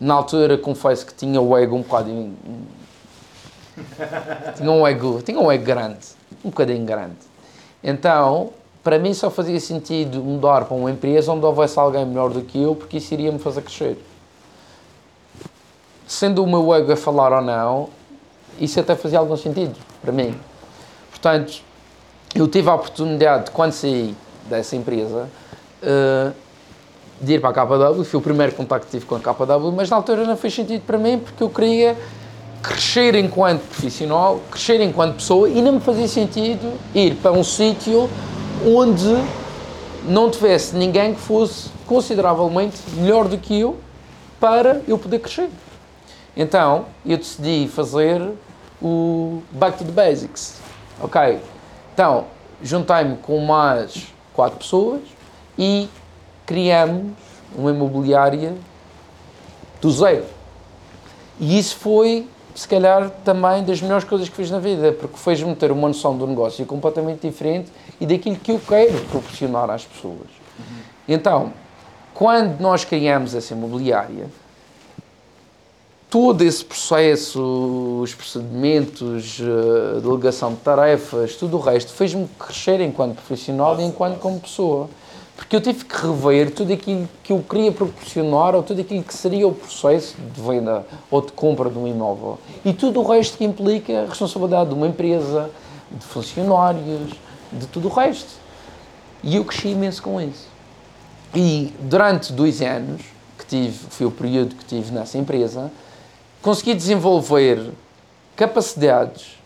na 0.00 0.14
altura 0.14 0.56
confesso 0.56 1.04
que 1.04 1.14
tinha 1.14 1.40
o 1.40 1.56
ego 1.56 1.76
um 1.76 1.82
bocadinho. 1.82 2.34
tinha 4.56 4.70
um 4.70 4.86
ego, 4.86 5.22
tinha 5.22 5.38
um 5.38 5.52
ego 5.52 5.64
grande, 5.64 6.06
um 6.44 6.50
bocadinho 6.50 6.84
grande. 6.84 7.18
Então 7.84 8.50
para 8.82 8.98
mim 8.98 9.12
só 9.12 9.30
fazia 9.30 9.60
sentido 9.60 10.22
mudar 10.22 10.64
para 10.64 10.74
uma 10.74 10.90
empresa 10.90 11.32
onde 11.32 11.44
houvesse 11.44 11.78
alguém 11.78 12.04
melhor 12.06 12.30
do 12.30 12.42
que 12.42 12.60
eu, 12.62 12.74
porque 12.74 12.96
isso 12.96 13.12
iria 13.12 13.30
me 13.30 13.38
fazer 13.38 13.62
crescer. 13.62 13.98
Sendo 16.06 16.42
o 16.42 16.46
meu 16.46 16.74
ego 16.74 16.90
a 16.90 16.96
falar 16.96 17.32
ou 17.32 17.42
não, 17.42 17.90
isso 18.58 18.80
até 18.80 18.96
fazia 18.96 19.18
algum 19.18 19.36
sentido 19.36 19.76
para 20.00 20.12
mim. 20.12 20.34
Portanto, 21.10 21.62
eu 22.34 22.48
tive 22.48 22.70
a 22.70 22.74
oportunidade, 22.74 23.50
quando 23.50 23.72
saí 23.72 24.16
dessa 24.48 24.74
empresa, 24.76 25.28
uh, 25.82 26.32
de 27.20 27.34
ir 27.34 27.40
para 27.40 27.50
a 27.50 27.66
KW, 27.66 28.02
foi 28.04 28.18
o 28.18 28.22
primeiro 28.22 28.52
contacto 28.52 28.86
que 28.86 28.92
tive 28.92 29.04
com 29.04 29.16
a 29.16 29.20
KW, 29.20 29.72
mas 29.74 29.90
na 29.90 29.96
altura 29.96 30.24
não 30.24 30.36
fez 30.36 30.54
sentido 30.54 30.82
para 30.82 30.96
mim 30.96 31.18
porque 31.18 31.42
eu 31.42 31.50
queria 31.50 31.96
crescer 32.62 33.14
enquanto 33.14 33.62
profissional, 33.62 34.40
crescer 34.50 34.80
enquanto 34.80 35.16
pessoa 35.16 35.48
e 35.48 35.60
não 35.62 35.72
me 35.72 35.80
fazia 35.80 36.08
sentido 36.08 36.72
ir 36.94 37.14
para 37.16 37.32
um 37.32 37.44
sítio 37.44 38.08
onde 38.66 39.16
não 40.04 40.30
tivesse 40.30 40.76
ninguém 40.76 41.14
que 41.14 41.20
fosse 41.20 41.70
consideravelmente 41.86 42.78
melhor 42.96 43.28
do 43.28 43.36
que 43.36 43.58
eu 43.58 43.76
para 44.38 44.80
eu 44.88 44.96
poder 44.96 45.18
crescer. 45.18 45.50
Então, 46.36 46.86
eu 47.04 47.18
decidi 47.18 47.68
fazer 47.68 48.22
o 48.80 49.42
Back 49.52 49.78
to 49.78 49.84
the 49.84 49.92
Basics. 49.92 50.60
Ok? 51.00 51.38
Então, 51.92 52.26
juntei-me 52.62 53.16
com 53.16 53.38
mais 53.40 54.06
quatro 54.32 54.58
pessoas 54.58 55.00
e 55.58 55.88
criamos 56.50 57.12
uma 57.54 57.70
imobiliária 57.70 58.54
do 59.80 59.88
zero. 59.88 60.24
E 61.38 61.56
isso 61.56 61.76
foi, 61.76 62.26
se 62.56 62.66
calhar, 62.66 63.08
também 63.24 63.62
das 63.62 63.80
melhores 63.80 64.02
coisas 64.02 64.28
que 64.28 64.34
fiz 64.34 64.50
na 64.50 64.58
vida, 64.58 64.90
porque 64.90 65.16
fez-me 65.16 65.54
ter 65.54 65.70
uma 65.70 65.86
noção 65.86 66.18
do 66.18 66.26
negócio 66.26 66.66
completamente 66.66 67.20
diferente 67.20 67.70
e 68.00 68.04
daquilo 68.04 68.34
que 68.34 68.50
eu 68.50 68.60
quero 68.66 68.98
proporcionar 69.04 69.70
às 69.70 69.84
pessoas. 69.84 70.26
Uhum. 70.58 70.64
Então, 71.06 71.52
quando 72.12 72.60
nós 72.60 72.84
criamos 72.84 73.32
essa 73.32 73.54
imobiliária, 73.54 74.26
todo 76.10 76.42
esse 76.42 76.64
processo, 76.64 78.00
os 78.02 78.12
procedimentos, 78.12 79.40
a 79.40 79.98
eh, 79.98 80.00
delegação 80.00 80.54
de 80.54 80.60
tarefas, 80.62 81.36
tudo 81.36 81.58
o 81.58 81.60
resto, 81.60 81.92
fez-me 81.92 82.28
crescer 82.36 82.80
enquanto 82.80 83.14
profissional 83.14 83.80
e 83.80 83.84
enquanto 83.84 84.18
como 84.18 84.40
pessoa 84.40 84.90
porque 85.40 85.56
eu 85.56 85.60
tive 85.62 85.86
que 85.86 85.96
rever 85.96 86.50
tudo 86.50 86.70
aquilo 86.70 87.08
que 87.24 87.32
eu 87.32 87.42
queria 87.42 87.72
proporcionar 87.72 88.54
ou 88.54 88.62
tudo 88.62 88.82
aquilo 88.82 89.02
que 89.02 89.14
seria 89.14 89.48
o 89.48 89.54
processo 89.54 90.14
de 90.20 90.38
venda 90.38 90.86
ou 91.10 91.22
de 91.22 91.32
compra 91.32 91.70
de 91.70 91.78
um 91.78 91.88
imóvel. 91.88 92.38
E 92.62 92.74
tudo 92.74 93.00
o 93.00 93.02
resto 93.02 93.38
que 93.38 93.44
implica 93.44 94.02
a 94.02 94.06
responsabilidade 94.06 94.68
de 94.68 94.74
uma 94.74 94.86
empresa, 94.86 95.50
de 95.90 96.04
funcionários, 96.04 97.14
de 97.50 97.66
tudo 97.68 97.88
o 97.88 97.90
resto. 97.90 98.28
E 99.22 99.36
eu 99.36 99.44
cresci 99.46 99.68
imenso 99.68 100.02
com 100.02 100.20
isso. 100.20 100.46
E 101.34 101.72
durante 101.80 102.34
dois 102.34 102.60
anos, 102.60 103.00
que 103.38 103.46
tive, 103.46 103.78
foi 103.88 104.06
o 104.06 104.10
período 104.10 104.54
que 104.54 104.64
tive 104.66 104.92
nessa 104.92 105.16
empresa, 105.16 105.72
consegui 106.42 106.74
desenvolver 106.74 107.72
capacidades 108.36 109.38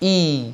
e 0.00 0.52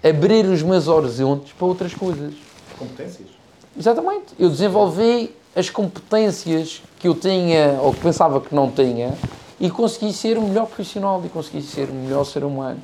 abrir 0.00 0.46
os 0.46 0.62
meus 0.62 0.86
horizontes 0.86 1.52
para 1.52 1.66
outras 1.66 1.92
coisas. 1.92 2.34
Competências? 2.78 3.41
Exatamente. 3.78 4.34
Eu 4.38 4.48
desenvolvi 4.48 5.34
as 5.54 5.68
competências 5.70 6.82
que 6.98 7.08
eu 7.08 7.14
tinha 7.14 7.78
ou 7.80 7.92
que 7.92 8.00
pensava 8.00 8.40
que 8.40 8.54
não 8.54 8.70
tinha 8.70 9.14
e 9.60 9.70
consegui 9.70 10.12
ser 10.12 10.38
o 10.38 10.42
melhor 10.42 10.66
profissional 10.66 11.22
e 11.24 11.28
consegui 11.28 11.62
ser 11.62 11.88
o 11.88 11.94
melhor 11.94 12.24
ser 12.24 12.44
humano. 12.44 12.80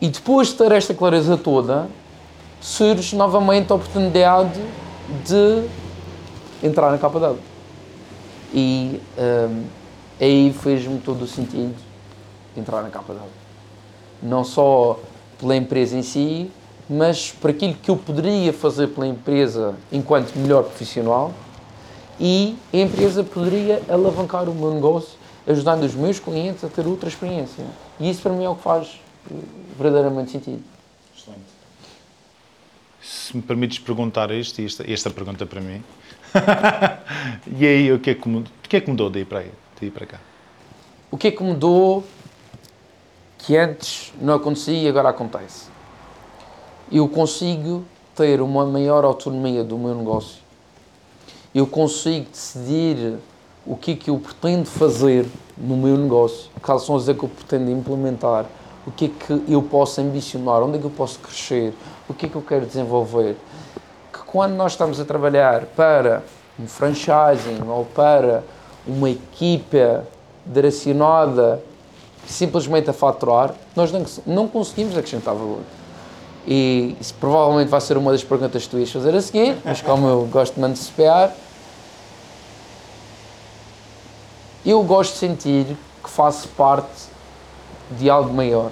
E 0.00 0.08
depois 0.08 0.48
de 0.48 0.54
ter 0.54 0.72
esta 0.72 0.94
clareza 0.94 1.36
toda, 1.36 1.88
surge 2.60 3.16
novamente 3.16 3.72
a 3.72 3.76
oportunidade 3.76 4.60
de 5.24 5.68
entrar 6.62 6.90
na 6.90 6.98
capa 6.98 7.18
d'água. 7.18 7.38
E 8.52 9.00
um, 9.18 9.64
aí 10.20 10.54
fez-me 10.62 10.98
todo 10.98 11.22
o 11.22 11.26
sentido 11.26 11.74
entrar 12.56 12.82
na 12.82 12.90
capa 12.90 13.14
d'água. 13.14 13.28
Não 14.22 14.44
só 14.44 14.98
pela 15.38 15.56
empresa 15.56 15.96
em 15.96 16.02
si, 16.02 16.50
mas 16.88 17.32
por 17.32 17.50
aquilo 17.50 17.74
que 17.74 17.90
eu 17.90 17.96
poderia 17.96 18.52
fazer 18.52 18.88
pela 18.88 19.06
empresa 19.06 19.74
enquanto 19.90 20.34
melhor 20.36 20.64
profissional 20.64 21.34
e 22.18 22.56
a 22.72 22.76
empresa 22.76 23.24
poderia 23.24 23.82
alavancar 23.88 24.48
o 24.48 24.54
meu 24.54 24.72
negócio 24.72 25.18
ajudando 25.46 25.84
os 25.84 25.94
meus 25.94 26.18
clientes 26.18 26.64
a 26.64 26.68
ter 26.68 26.86
outra 26.86 27.08
experiência. 27.08 27.64
E 28.00 28.10
isso 28.10 28.22
para 28.22 28.32
mim 28.32 28.44
é 28.44 28.48
o 28.48 28.56
que 28.56 28.62
faz 28.62 29.00
verdadeiramente 29.78 30.32
sentido. 30.32 30.62
Excelente. 31.16 31.42
Se 33.00 33.36
me 33.36 33.42
permites 33.42 33.78
perguntar 33.78 34.30
isto, 34.30 34.60
esta, 34.60 34.90
esta 34.90 35.10
pergunta 35.10 35.46
para 35.46 35.60
mim, 35.60 35.82
e 37.58 37.66
aí 37.66 37.92
o 37.92 38.00
que, 38.00 38.10
é 38.10 38.14
que 38.14 38.28
mudou, 38.28 38.52
o 38.64 38.68
que 38.68 38.76
é 38.76 38.80
que 38.80 38.90
mudou 38.90 39.08
daí 39.08 39.24
para, 39.24 39.40
aí, 39.40 39.52
daí 39.80 39.90
para 39.90 40.06
cá? 40.06 40.20
O 41.10 41.16
que 41.16 41.28
é 41.28 41.30
que 41.30 41.42
mudou 41.42 42.04
que 43.38 43.56
antes 43.56 44.12
não 44.20 44.34
acontecia 44.34 44.76
e 44.76 44.88
agora 44.88 45.10
acontece? 45.10 45.75
Eu 46.90 47.08
consigo 47.08 47.84
ter 48.14 48.40
uma 48.40 48.64
maior 48.64 49.04
autonomia 49.04 49.64
do 49.64 49.76
meu 49.76 49.94
negócio. 49.94 50.38
Eu 51.54 51.66
consigo 51.66 52.26
decidir 52.30 53.18
o 53.66 53.76
que 53.76 53.92
é 53.92 53.96
que 53.96 54.10
eu 54.10 54.18
pretendo 54.18 54.66
fazer 54.66 55.26
no 55.56 55.76
meu 55.76 55.96
negócio, 55.96 56.50
quais 56.62 56.82
são 56.82 56.94
as 56.94 57.04
que 57.04 57.10
eu 57.10 57.28
pretendo 57.28 57.70
implementar, 57.70 58.46
o 58.86 58.90
que 58.92 59.06
é 59.06 59.08
que 59.08 59.52
eu 59.52 59.62
posso 59.62 60.00
ambicionar, 60.00 60.62
onde 60.62 60.76
é 60.76 60.80
que 60.80 60.86
eu 60.86 60.90
posso 60.90 61.18
crescer, 61.18 61.74
o 62.08 62.14
que 62.14 62.26
é 62.26 62.28
que 62.28 62.36
eu 62.36 62.42
quero 62.42 62.64
desenvolver. 62.64 63.36
Que 64.12 64.20
quando 64.20 64.54
nós 64.54 64.72
estamos 64.72 65.00
a 65.00 65.04
trabalhar 65.04 65.64
para 65.74 66.22
um 66.58 66.68
franchising 66.68 67.66
ou 67.66 67.84
para 67.84 68.44
uma 68.86 69.10
equipa 69.10 70.06
direcionada 70.44 71.60
simplesmente 72.26 72.88
a 72.88 72.92
faturar, 72.92 73.54
nós 73.74 73.90
não 74.24 74.46
conseguimos 74.46 74.96
acrescentar 74.96 75.34
valor. 75.34 75.60
E 76.46 76.96
isso 77.00 77.14
provavelmente 77.14 77.68
vai 77.68 77.80
ser 77.80 77.96
uma 77.96 78.12
das 78.12 78.22
perguntas 78.22 78.62
que 78.64 78.70
tu 78.70 78.78
ias 78.78 78.90
fazer 78.90 79.14
a 79.14 79.20
seguir, 79.20 79.56
mas 79.64 79.82
como 79.82 80.06
eu 80.06 80.28
gosto 80.30 80.54
de 80.54 80.60
me 80.60 80.66
antecipar, 80.66 81.34
eu 84.64 84.82
gosto 84.84 85.14
de 85.14 85.18
sentir 85.18 85.76
que 86.02 86.10
faço 86.10 86.48
parte 86.50 87.08
de 87.90 88.08
algo 88.08 88.32
maior. 88.32 88.70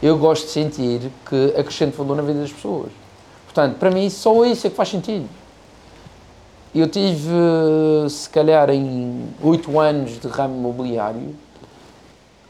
Eu 0.00 0.16
gosto 0.18 0.46
de 0.46 0.52
sentir 0.52 1.10
que 1.28 1.54
acrescento 1.58 1.96
valor 1.96 2.16
na 2.16 2.22
vida 2.22 2.40
das 2.40 2.52
pessoas. 2.52 2.92
Portanto, 3.44 3.78
para 3.78 3.90
mim, 3.90 4.08
só 4.10 4.44
isso 4.44 4.66
é 4.66 4.70
que 4.70 4.76
faz 4.76 4.88
sentido. 4.88 5.28
Eu 6.74 6.88
tive, 6.88 7.30
se 8.10 8.28
calhar, 8.28 8.68
em 8.70 9.28
oito 9.42 9.78
anos 9.78 10.18
de 10.18 10.26
ramo 10.26 10.56
imobiliário. 10.56 11.34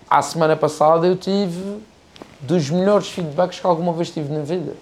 A 0.08 0.22
semana 0.22 0.56
passada 0.56 1.06
eu 1.06 1.16
tive 1.16 1.78
dos 2.46 2.70
melhores 2.70 3.08
feedbacks 3.08 3.60
que 3.60 3.66
alguma 3.66 3.92
vez 3.92 4.10
tive 4.10 4.32
na 4.32 4.42
vida. 4.42 4.74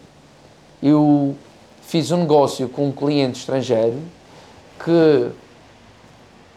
Eu 0.82 1.36
fiz 1.82 2.10
um 2.10 2.18
negócio 2.18 2.68
com 2.68 2.88
um 2.88 2.92
cliente 2.92 3.38
estrangeiro 3.38 3.98
que 4.84 5.30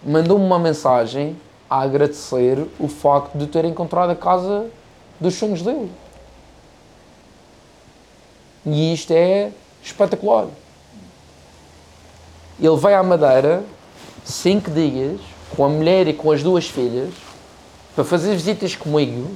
mandou-me 0.04 0.46
uma 0.46 0.60
mensagem 0.60 1.36
a 1.70 1.82
agradecer 1.82 2.65
o 2.80 2.88
facto 2.88 3.38
de 3.38 3.48
ter 3.48 3.65
encontrado 3.65 4.12
a 4.12 4.15
casa 4.15 4.68
dos 5.20 5.36
sonhos 5.36 5.62
dele. 5.62 5.91
E 8.65 8.94
isto 8.94 9.12
é 9.12 9.52
espetacular. 9.84 10.48
Ele 12.60 12.78
veio 12.78 12.98
à 12.98 13.04
Madeira 13.04 13.63
cinco 14.24 14.72
dias 14.72 15.20
com 15.56 15.65
a 15.65 15.70
mulher 15.70 16.08
e 16.08 16.13
com 16.13 16.32
as 16.32 16.41
duas 16.41 16.68
filhas 16.68 17.13
para 17.94 18.04
fazer 18.04 18.34
visitas 18.34 18.76
comigo 18.76 19.30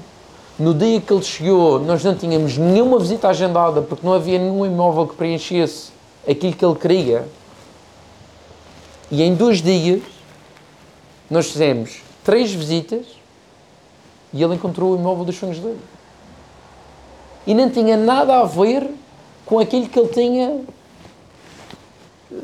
no 0.59 0.73
dia 0.73 0.99
que 0.99 1.13
ele 1.13 1.23
chegou, 1.23 1.79
nós 1.79 2.03
não 2.03 2.13
tínhamos 2.13 2.57
nenhuma 2.57 2.99
visita 2.99 3.29
agendada 3.29 3.81
porque 3.81 4.05
não 4.05 4.13
havia 4.13 4.37
nenhum 4.37 4.65
imóvel 4.65 5.07
que 5.07 5.15
preenchesse 5.15 5.89
aquilo 6.29 6.53
que 6.53 6.65
ele 6.65 6.75
queria. 6.75 7.25
E 9.09 9.23
em 9.23 9.33
dois 9.33 9.61
dias, 9.61 10.01
nós 11.29 11.49
fizemos 11.49 12.01
três 12.25 12.51
visitas 12.51 13.05
e 14.33 14.43
ele 14.43 14.55
encontrou 14.55 14.91
o 14.91 14.95
imóvel 14.97 15.23
dos 15.23 15.37
sonhos 15.37 15.59
dele. 15.59 15.79
E 17.47 17.53
não 17.53 17.69
tinha 17.69 17.95
nada 17.95 18.41
a 18.41 18.43
ver 18.43 18.85
com 19.45 19.59
aquilo 19.59 19.87
que 19.87 19.97
ele 19.97 20.09
tinha 20.09 20.61
eh, 22.31 22.35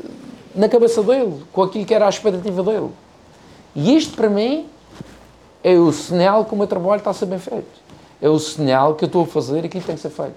na 0.54 0.70
cabeça 0.70 1.02
dele, 1.02 1.42
com 1.52 1.62
aquilo 1.62 1.84
que 1.84 1.92
era 1.92 2.06
a 2.06 2.08
expectativa 2.08 2.62
dele. 2.62 2.90
E 3.74 3.94
isto, 3.94 4.16
para 4.16 4.30
mim, 4.30 4.66
é 5.62 5.74
o 5.74 5.92
sinal 5.92 6.46
que 6.46 6.54
o 6.54 6.56
meu 6.56 6.66
trabalho 6.66 6.98
está 6.98 7.10
a 7.10 7.14
ser 7.14 7.26
bem 7.26 7.38
feito 7.38 7.85
é 8.20 8.28
o 8.28 8.38
sinal 8.38 8.94
que 8.94 9.04
eu 9.04 9.06
estou 9.06 9.24
a 9.24 9.26
fazer 9.26 9.64
e 9.64 9.68
que 9.68 9.80
tem 9.80 9.94
que 9.94 10.00
ser 10.00 10.10
feito. 10.10 10.36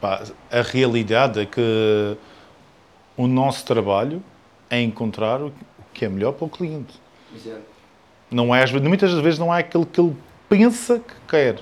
A 0.00 0.62
realidade 0.62 1.40
é 1.40 1.46
que 1.46 2.16
o 3.16 3.26
nosso 3.26 3.64
trabalho 3.64 4.22
é 4.70 4.80
encontrar 4.80 5.42
o 5.42 5.52
que 5.92 6.04
é 6.04 6.08
melhor 6.08 6.32
para 6.32 6.46
o 6.46 6.48
cliente. 6.48 6.94
Exato. 7.34 7.62
Não 8.30 8.54
é, 8.54 8.64
muitas 8.80 9.12
das 9.12 9.22
vezes 9.22 9.38
não 9.38 9.54
é 9.54 9.60
aquilo 9.60 9.86
que 9.86 10.00
ele 10.00 10.16
pensa 10.48 10.98
que 10.98 11.14
quer. 11.26 11.58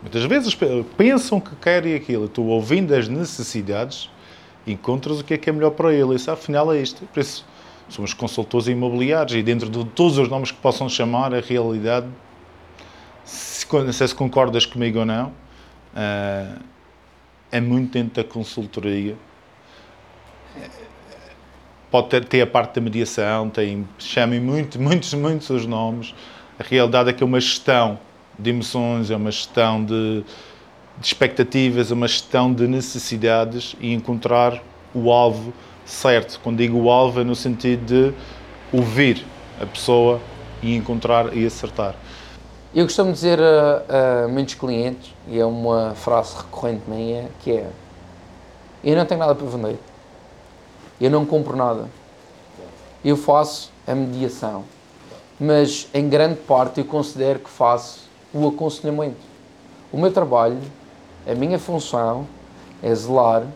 Muitas 0.00 0.24
vezes 0.24 0.56
pensam 0.96 1.38
que 1.40 1.54
querem 1.56 1.94
aquilo. 1.94 2.26
Tu, 2.26 2.42
ouvindo 2.42 2.94
as 2.94 3.06
necessidades, 3.06 4.10
encontras 4.66 5.20
o 5.20 5.24
que 5.24 5.34
é 5.34 5.38
que 5.38 5.50
é 5.50 5.52
melhor 5.52 5.72
para 5.72 5.92
ele. 5.92 6.14
Isso, 6.14 6.30
afinal, 6.30 6.72
é 6.72 6.80
isto. 6.80 7.04
Por 7.04 7.20
isso, 7.20 7.44
somos 7.88 8.14
consultores 8.14 8.66
imobiliários 8.66 9.34
e 9.34 9.42
dentro 9.42 9.68
de 9.68 9.84
todos 9.84 10.16
os 10.16 10.28
nomes 10.28 10.50
que 10.50 10.58
possam 10.58 10.88
chamar, 10.88 11.34
a 11.34 11.40
realidade, 11.40 12.06
se, 13.30 13.66
não 13.72 13.92
sei 13.92 14.08
se 14.08 14.14
concordas 14.14 14.66
comigo 14.66 14.98
ou 14.98 15.06
não, 15.06 15.28
uh, 15.28 16.60
é 17.52 17.60
muito 17.60 17.92
dentro 17.92 18.22
da 18.22 18.28
consultoria. 18.28 19.16
Pode 21.90 22.08
ter, 22.08 22.24
ter 22.24 22.40
a 22.42 22.46
parte 22.46 22.74
da 22.74 22.80
mediação, 22.80 23.48
tem, 23.48 23.86
chamem 23.98 24.40
muito, 24.40 24.78
muitos, 24.82 25.14
muitos 25.14 25.48
os 25.50 25.64
nomes. 25.64 26.14
A 26.58 26.62
realidade 26.62 27.10
é 27.10 27.12
que 27.12 27.22
é 27.22 27.26
uma 27.26 27.40
gestão 27.40 27.98
de 28.38 28.50
emoções, 28.50 29.10
é 29.10 29.16
uma 29.16 29.30
gestão 29.30 29.84
de, 29.84 30.24
de 30.98 31.06
expectativas, 31.06 31.90
é 31.90 31.94
uma 31.94 32.08
gestão 32.08 32.52
de 32.52 32.66
necessidades 32.66 33.76
e 33.80 33.92
encontrar 33.92 34.60
o 34.92 35.12
alvo 35.12 35.52
certo. 35.84 36.40
Quando 36.42 36.58
digo 36.58 36.78
o 36.78 36.90
alvo 36.90 37.20
é 37.20 37.24
no 37.24 37.36
sentido 37.36 37.84
de 37.84 38.14
ouvir 38.76 39.24
a 39.60 39.66
pessoa 39.66 40.20
e 40.62 40.74
encontrar 40.74 41.36
e 41.36 41.46
acertar. 41.46 41.94
Eu 42.72 42.84
costumo 42.84 43.12
dizer 43.12 43.40
a, 43.40 44.24
a 44.24 44.28
muitos 44.28 44.54
clientes, 44.54 45.12
e 45.26 45.40
é 45.40 45.44
uma 45.44 45.92
frase 45.96 46.36
recorrente 46.36 46.82
minha, 46.88 47.28
que 47.40 47.50
é 47.50 47.68
eu 48.82 48.96
não 48.96 49.04
tenho 49.04 49.18
nada 49.18 49.34
para 49.34 49.46
vender. 49.46 49.78
Eu 51.00 51.10
não 51.10 51.26
compro 51.26 51.56
nada. 51.56 51.88
Eu 53.04 53.16
faço 53.16 53.72
a 53.86 53.94
mediação. 53.94 54.64
Mas 55.38 55.88
em 55.92 56.08
grande 56.08 56.36
parte 56.36 56.80
eu 56.80 56.84
considero 56.86 57.40
que 57.40 57.50
faço 57.50 58.08
o 58.32 58.46
aconselhamento. 58.46 59.20
O 59.92 59.98
meu 59.98 60.12
trabalho, 60.12 60.60
a 61.26 61.34
minha 61.34 61.58
função 61.58 62.26
é 62.82 62.94
zelar 62.94 63.46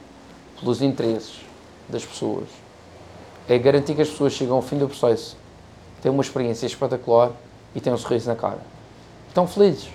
pelos 0.58 0.82
interesses 0.82 1.40
das 1.88 2.04
pessoas. 2.04 2.48
É 3.48 3.56
garantir 3.58 3.94
que 3.94 4.02
as 4.02 4.08
pessoas 4.08 4.32
chegam 4.32 4.56
ao 4.56 4.62
fim 4.62 4.76
do 4.76 4.88
processo, 4.88 5.36
têm 6.02 6.10
uma 6.10 6.22
experiência 6.22 6.66
espetacular 6.66 7.30
e 7.74 7.80
têm 7.80 7.92
um 7.92 7.98
sorriso 7.98 8.28
na 8.28 8.36
cara. 8.36 8.73
Estão 9.34 9.48
felizes. 9.48 9.88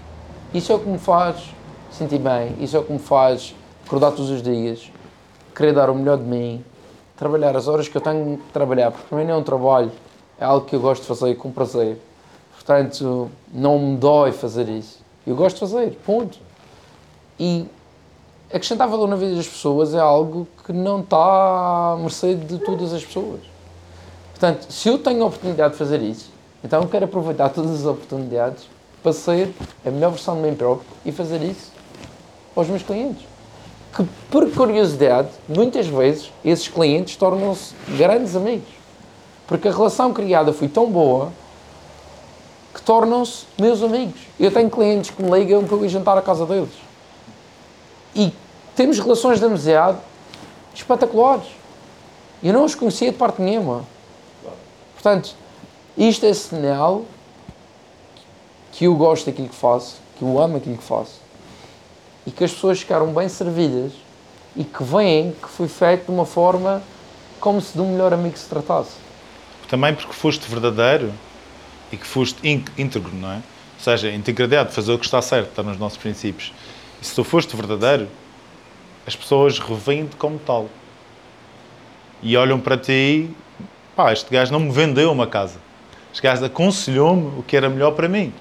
Isso 0.54 0.70
é 0.70 0.76
o 0.76 0.80
que 0.80 0.90
me 0.90 0.98
faz 0.98 1.56
sentir 1.90 2.20
bem, 2.20 2.58
isso 2.60 2.76
é 2.76 2.80
o 2.82 2.84
que 2.84 2.92
me 2.92 3.00
faz 3.00 3.56
acordar 3.86 4.12
todos 4.12 4.30
os 4.30 4.44
dias, 4.44 4.92
querer 5.56 5.74
dar 5.74 5.90
o 5.90 5.96
melhor 5.96 6.18
de 6.18 6.26
mim, 6.26 6.62
trabalhar 7.16 7.56
as 7.56 7.66
horas 7.66 7.88
que 7.88 7.96
eu 7.96 8.02
tenho 8.02 8.36
de 8.36 8.44
trabalhar, 8.52 8.92
porque 8.92 9.08
para 9.08 9.18
mim 9.18 9.24
não 9.24 9.36
é 9.36 9.38
um 9.38 9.44
trabalho, 9.44 9.94
é 10.38 10.44
algo 10.44 10.66
que 10.66 10.76
eu 10.76 10.82
gosto 10.82 11.04
de 11.04 11.08
fazer 11.08 11.36
com 11.36 11.54
prazer. 11.54 11.98
Portanto, 12.54 13.32
não 13.54 13.80
me 13.80 13.96
dói 13.96 14.34
fazer 14.34 14.68
isso. 14.68 15.00
Eu 15.26 15.38
gosto 15.38 15.56
de 15.56 15.60
fazer, 15.62 15.92
ponto. 16.06 16.38
E 17.40 17.66
acrescentar 18.50 18.90
valor 18.90 19.08
na 19.08 19.16
vida 19.16 19.36
das 19.36 19.48
pessoas 19.48 19.94
é 19.94 20.00
algo 20.00 20.50
que 20.66 20.74
não 20.74 21.00
está 21.00 21.94
à 21.94 21.98
mercê 21.98 22.36
de 22.36 22.58
todas 22.58 22.92
as 22.92 23.06
pessoas. 23.06 23.40
Portanto, 24.32 24.70
se 24.70 24.90
eu 24.90 24.98
tenho 25.00 25.24
a 25.24 25.28
oportunidade 25.28 25.72
de 25.76 25.80
fazer 25.80 26.02
isso, 26.02 26.30
então 26.62 26.82
eu 26.82 26.90
quero 26.90 27.06
aproveitar 27.06 27.48
todas 27.48 27.72
as 27.72 27.86
oportunidades 27.86 28.68
para 29.02 29.14
ser 29.14 29.54
a 29.86 29.90
melhor 29.90 30.12
versão 30.12 30.36
de 30.36 30.42
mim 30.42 30.56
próprio 30.56 30.88
e 31.06 31.12
fazer 31.12 31.42
isso 31.42 31.72
aos 32.56 32.68
meus 32.68 32.84
clientes. 32.84 33.26
Que, 33.96 34.06
por 34.30 34.50
curiosidade, 34.52 35.30
muitas 35.48 35.88
vezes 35.88 36.32
esses 36.44 36.68
clientes 36.68 37.16
tornam-se 37.16 37.74
grandes 37.98 38.36
amigos. 38.36 38.68
Porque 39.48 39.68
a 39.68 39.72
relação 39.72 40.14
criada 40.14 40.54
foi 40.54 40.68
tão 40.68 40.90
boa 40.90 41.32
que 42.74 42.82
tornam-se 42.82 43.46
meus 43.60 43.82
amigos. 43.82 44.22
Eu 44.40 44.52
tenho 44.52 44.70
clientes 44.70 45.10
que 45.10 45.24
me 45.24 45.32
ligam 45.32 45.64
para 45.66 45.76
eu 45.76 45.86
ir 45.86 45.90
jantar 45.90 46.18
à 46.18 46.22
casa 46.22 46.46
deles. 46.46 46.70
E 48.16 48.32
temos 48.76 49.00
relações 49.00 49.40
de 49.40 49.46
amizade 49.46 49.98
espetaculares. 50.74 51.48
Eu 52.44 52.54
não 52.54 52.64
os 52.64 52.76
conhecia 52.76 53.12
de 53.12 53.18
parte 53.18 53.42
nenhuma. 53.42 53.84
Portanto, 54.94 55.36
isto 55.98 56.26
é 56.26 56.34
sinal 56.34 57.06
que 58.72 58.86
eu 58.86 58.96
gosto 58.96 59.26
daquilo 59.26 59.50
que 59.50 59.56
faço, 59.56 59.98
que 60.18 60.24
eu 60.24 60.40
amo 60.40 60.58
aquilo 60.58 60.78
que 60.78 60.84
faço 60.84 61.20
e 62.26 62.32
que 62.32 62.44
as 62.44 62.52
pessoas 62.52 62.80
ficaram 62.80 63.12
bem 63.14 63.28
servidas 63.28 63.92
e 64.56 64.64
que 64.64 64.84
veem 64.84 65.32
que 65.32 65.48
foi 65.48 65.68
feito 65.68 66.06
de 66.06 66.12
uma 66.12 66.26
forma 66.26 66.82
como 67.40 67.60
se 67.62 67.74
de 67.74 67.82
um 67.82 67.94
melhor 67.94 68.14
amigo 68.14 68.38
se 68.38 68.48
tratasse. 68.48 68.98
Também 69.68 69.96
porque 69.96 70.14
foste 70.14 70.48
verdadeiro 70.50 71.12
e 71.92 71.98
que 71.98 72.06
foste 72.06 72.38
íntegro, 72.78 73.16
não 73.16 73.32
é? 73.32 73.36
Ou 73.36 73.84
seja, 73.84 74.12
integridade, 74.12 74.74
fazer 74.74 74.92
o 74.92 75.00
que 75.00 75.06
está 75.06 75.22
certo, 75.22 75.50
está 75.50 75.64
nos 75.64 75.80
nossos 75.80 75.98
princípios. 75.98 76.54
E 77.02 77.06
se 77.06 77.16
tu 77.16 77.24
foste 77.24 77.56
verdadeiro, 77.56 78.08
as 79.08 79.16
pessoas 79.16 79.58
revêm-te 79.58 80.16
como 80.16 80.38
tal. 80.38 80.68
E 82.22 82.36
olham 82.36 82.60
para 82.60 82.78
ti, 82.78 83.32
pá, 83.96 84.12
este 84.12 84.30
gajo 84.30 84.52
não 84.52 84.60
me 84.60 84.72
vendeu 84.72 85.12
uma 85.12 85.26
casa. 85.26 85.58
Este 86.12 86.22
gajo 86.22 86.44
aconselhou-me 86.44 87.40
o 87.40 87.44
que 87.44 87.56
era 87.56 87.70
melhor 87.70 87.92
para 87.92 88.10
mim. 88.10 88.34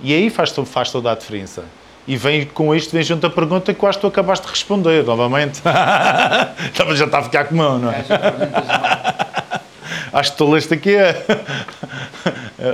E 0.00 0.14
aí 0.14 0.30
faz, 0.30 0.54
faz 0.66 0.90
toda 0.90 1.10
a 1.10 1.14
diferença. 1.14 1.64
E 2.06 2.16
vem 2.16 2.46
com 2.46 2.74
isto, 2.74 2.92
vem 2.92 3.02
junto 3.02 3.26
a 3.26 3.30
pergunta 3.30 3.74
que 3.74 3.86
que 3.86 3.98
tu 3.98 4.06
acabaste 4.06 4.46
de 4.46 4.50
responder 4.50 5.04
novamente. 5.04 5.60
já 6.94 7.04
está 7.04 7.18
a 7.18 7.22
ficar 7.22 7.44
com 7.44 7.54
mão, 7.54 7.78
não 7.78 7.90
é? 7.90 8.04
acho 10.12 10.32
que 10.32 10.38
tu 10.38 10.50
leste 10.50 10.72
aqui 10.72 10.96
a, 10.96 11.14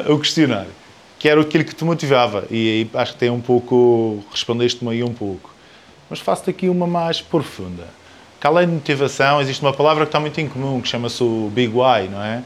o 0.12 0.18
questionário, 0.20 0.70
que 1.18 1.28
era 1.28 1.40
aquilo 1.40 1.64
que 1.64 1.74
te 1.74 1.84
motivava. 1.84 2.44
E 2.50 2.88
aí 2.94 3.00
acho 3.00 3.14
que 3.14 3.18
tem 3.18 3.30
um 3.30 3.40
pouco, 3.40 4.24
respondeste-me 4.30 4.92
aí 4.92 5.02
um 5.02 5.12
pouco. 5.12 5.52
Mas 6.08 6.20
faço-te 6.20 6.50
aqui 6.50 6.68
uma 6.68 6.86
mais 6.86 7.20
profunda. 7.20 7.88
Que 8.40 8.46
além 8.46 8.68
de 8.68 8.74
motivação, 8.74 9.40
existe 9.40 9.62
uma 9.62 9.72
palavra 9.72 10.04
que 10.04 10.10
está 10.10 10.20
muito 10.20 10.40
em 10.40 10.48
comum, 10.48 10.80
que 10.80 10.86
chama-se 10.86 11.24
o 11.24 11.50
Big 11.52 11.72
Why, 11.72 12.08
não 12.08 12.22
é? 12.22 12.42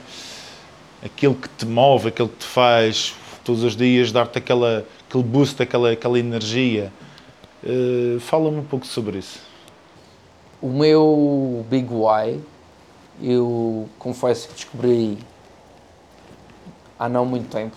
Aquilo 1.05 1.35
que 1.35 1.49
te 1.51 1.67
move, 1.67 2.09
aquilo 2.09 2.29
que 2.29 2.39
te 2.39 2.47
faz 2.47 3.15
todos 3.49 3.65
os 3.65 3.75
dias 3.75 4.13
dar-te 4.13 4.37
aquela, 4.37 4.85
aquele 5.09 5.25
boost, 5.25 5.63
aquela, 5.63 5.93
aquela 5.93 6.19
energia. 6.19 6.93
Uh, 7.65 8.21
Fala-me 8.21 8.59
um 8.59 8.65
pouco 8.65 8.87
sobre 8.87 9.17
isso. 9.17 9.41
O 10.61 10.69
meu 10.69 11.65
Big 11.71 11.89
Why 11.91 12.43
eu 13.23 13.89
confesso 13.99 14.49
que 14.49 14.55
descobri 14.55 15.19
há 16.99 17.09
não 17.09 17.25
muito 17.25 17.49
tempo. 17.49 17.75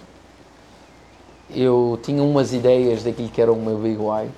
Eu 1.50 1.98
tinha 2.04 2.22
umas 2.22 2.52
ideias 2.52 3.04
daquilo 3.04 3.30
que 3.30 3.42
era 3.42 3.52
o 3.52 3.56
meu 3.56 3.78
Big 3.78 3.98
Why, 3.98 4.30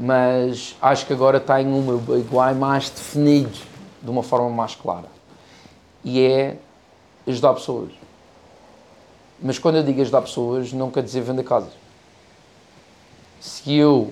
mas 0.00 0.74
acho 0.80 1.04
que 1.04 1.12
agora 1.12 1.38
tenho 1.38 1.76
o 1.76 1.82
meu 1.82 1.98
Big 1.98 2.26
Why 2.34 2.54
mais 2.54 2.88
definido, 2.88 3.58
de 4.02 4.10
uma 4.10 4.22
forma 4.22 4.48
mais 4.48 4.74
clara. 4.74 5.08
E 6.02 6.22
é 6.22 6.56
ajudar 7.26 7.52
pessoas. 7.52 8.07
Mas 9.40 9.58
quando 9.58 9.76
eu 9.76 9.82
digo 9.82 10.00
ajudar 10.00 10.22
pessoas, 10.22 10.72
não 10.72 10.90
quer 10.90 11.02
dizer 11.02 11.20
vender 11.20 11.44
casas. 11.44 11.72
Se 13.40 13.74
eu 13.74 14.10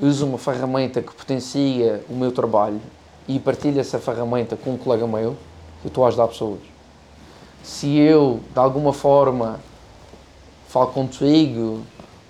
uso 0.00 0.26
uma 0.26 0.38
ferramenta 0.38 1.02
que 1.02 1.14
potencia 1.14 2.02
o 2.08 2.14
meu 2.14 2.32
trabalho 2.32 2.80
e 3.28 3.38
partilho 3.38 3.78
essa 3.78 3.98
ferramenta 3.98 4.56
com 4.56 4.72
um 4.72 4.78
colega 4.78 5.06
meu, 5.06 5.36
eu 5.84 5.88
estou 5.88 6.04
a 6.04 6.08
ajudar 6.08 6.28
pessoas. 6.28 6.60
Se 7.62 7.96
eu, 7.96 8.40
de 8.52 8.58
alguma 8.58 8.92
forma, 8.92 9.60
falo 10.68 10.88
contigo 10.88 11.82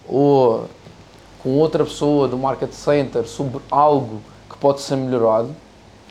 ou 0.08 0.68
com 1.42 1.58
outra 1.58 1.84
pessoa 1.84 2.26
do 2.26 2.36
Market 2.36 2.72
Center 2.72 3.26
sobre 3.28 3.60
algo 3.70 4.20
que 4.50 4.56
pode 4.58 4.80
ser 4.80 4.96
melhorado, 4.96 5.54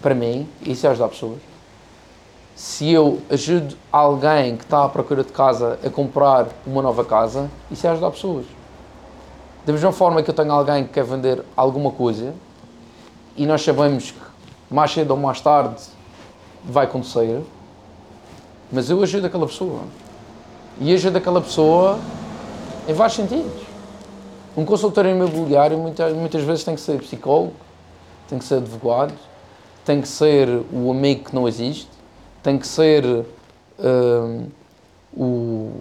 para 0.02 0.16
mim, 0.16 0.48
isso 0.62 0.88
é 0.88 0.89
ajudar 0.89 1.10
pessoas. 1.10 1.53
Se 2.56 2.92
eu 2.92 3.20
ajudo 3.32 3.76
alguém 3.92 4.56
que 4.56 4.63
está 4.63 4.86
à 4.86 4.89
procura 4.89 5.24
de 5.24 5.32
casa 5.32 5.80
a 5.84 5.89
comprar 5.89 6.48
uma 6.68 6.82
nova 6.82 7.04
casa, 7.04 7.50
isso 7.72 7.88
é 7.88 7.89
ajudar 7.89 8.12
pessoas. 8.12 8.46
Da 9.66 9.74
mesma 9.74 9.92
forma 9.92 10.22
que 10.22 10.30
eu 10.30 10.36
tenho 10.36 10.52
alguém 10.52 10.84
que 10.84 10.94
quer 10.94 11.04
vender 11.04 11.44
alguma 11.56 11.89
coisa 11.89 12.34
e 13.36 13.46
nós 13.46 13.63
sabemos 13.63 14.12
que 14.12 14.20
mais 14.70 14.92
cedo 14.92 15.12
ou 15.12 15.18
mais 15.18 15.42
tarde 15.42 15.82
vai 16.63 16.86
acontecer, 16.86 17.42
mas 18.72 18.89
eu 18.89 19.02
ajudo 19.02 19.28
aquela 19.28 19.48
pessoa. 19.48 19.82
E 20.80 20.94
ajudo 20.94 21.18
aquela 21.18 21.42
pessoa 21.42 22.00
em 22.88 22.94
vários 22.94 23.16
sentidos. 23.16 23.63
Um 24.56 24.66
consultor 24.66 25.06
imobiliário 25.06 25.78
muitas, 25.78 26.13
muitas 26.13 26.44
vezes 26.44 26.63
tem 26.63 26.76
que 26.76 26.82
ser 26.82 27.00
psicólogo, 27.00 27.54
tem 28.30 28.38
que 28.38 28.46
ser 28.46 28.56
advogado, 28.56 29.13
tem 29.84 30.02
que 30.02 30.08
ser 30.08 30.48
o 30.72 30.92
amigo 30.92 31.26
que 31.26 31.36
não 31.36 31.48
existe, 31.48 31.92
tem 32.43 32.58
que 32.58 32.67
ser 32.67 33.06
uh, 33.06 34.51
o, 35.15 35.71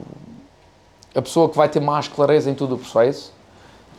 a 1.15 1.21
pessoa 1.21 1.49
que 1.49 1.57
vai 1.57 1.69
ter 1.69 1.81
mais 1.81 2.07
clareza 2.07 2.49
em 2.49 2.55
todo 2.55 2.77
o 2.77 2.79
processo, 2.79 3.33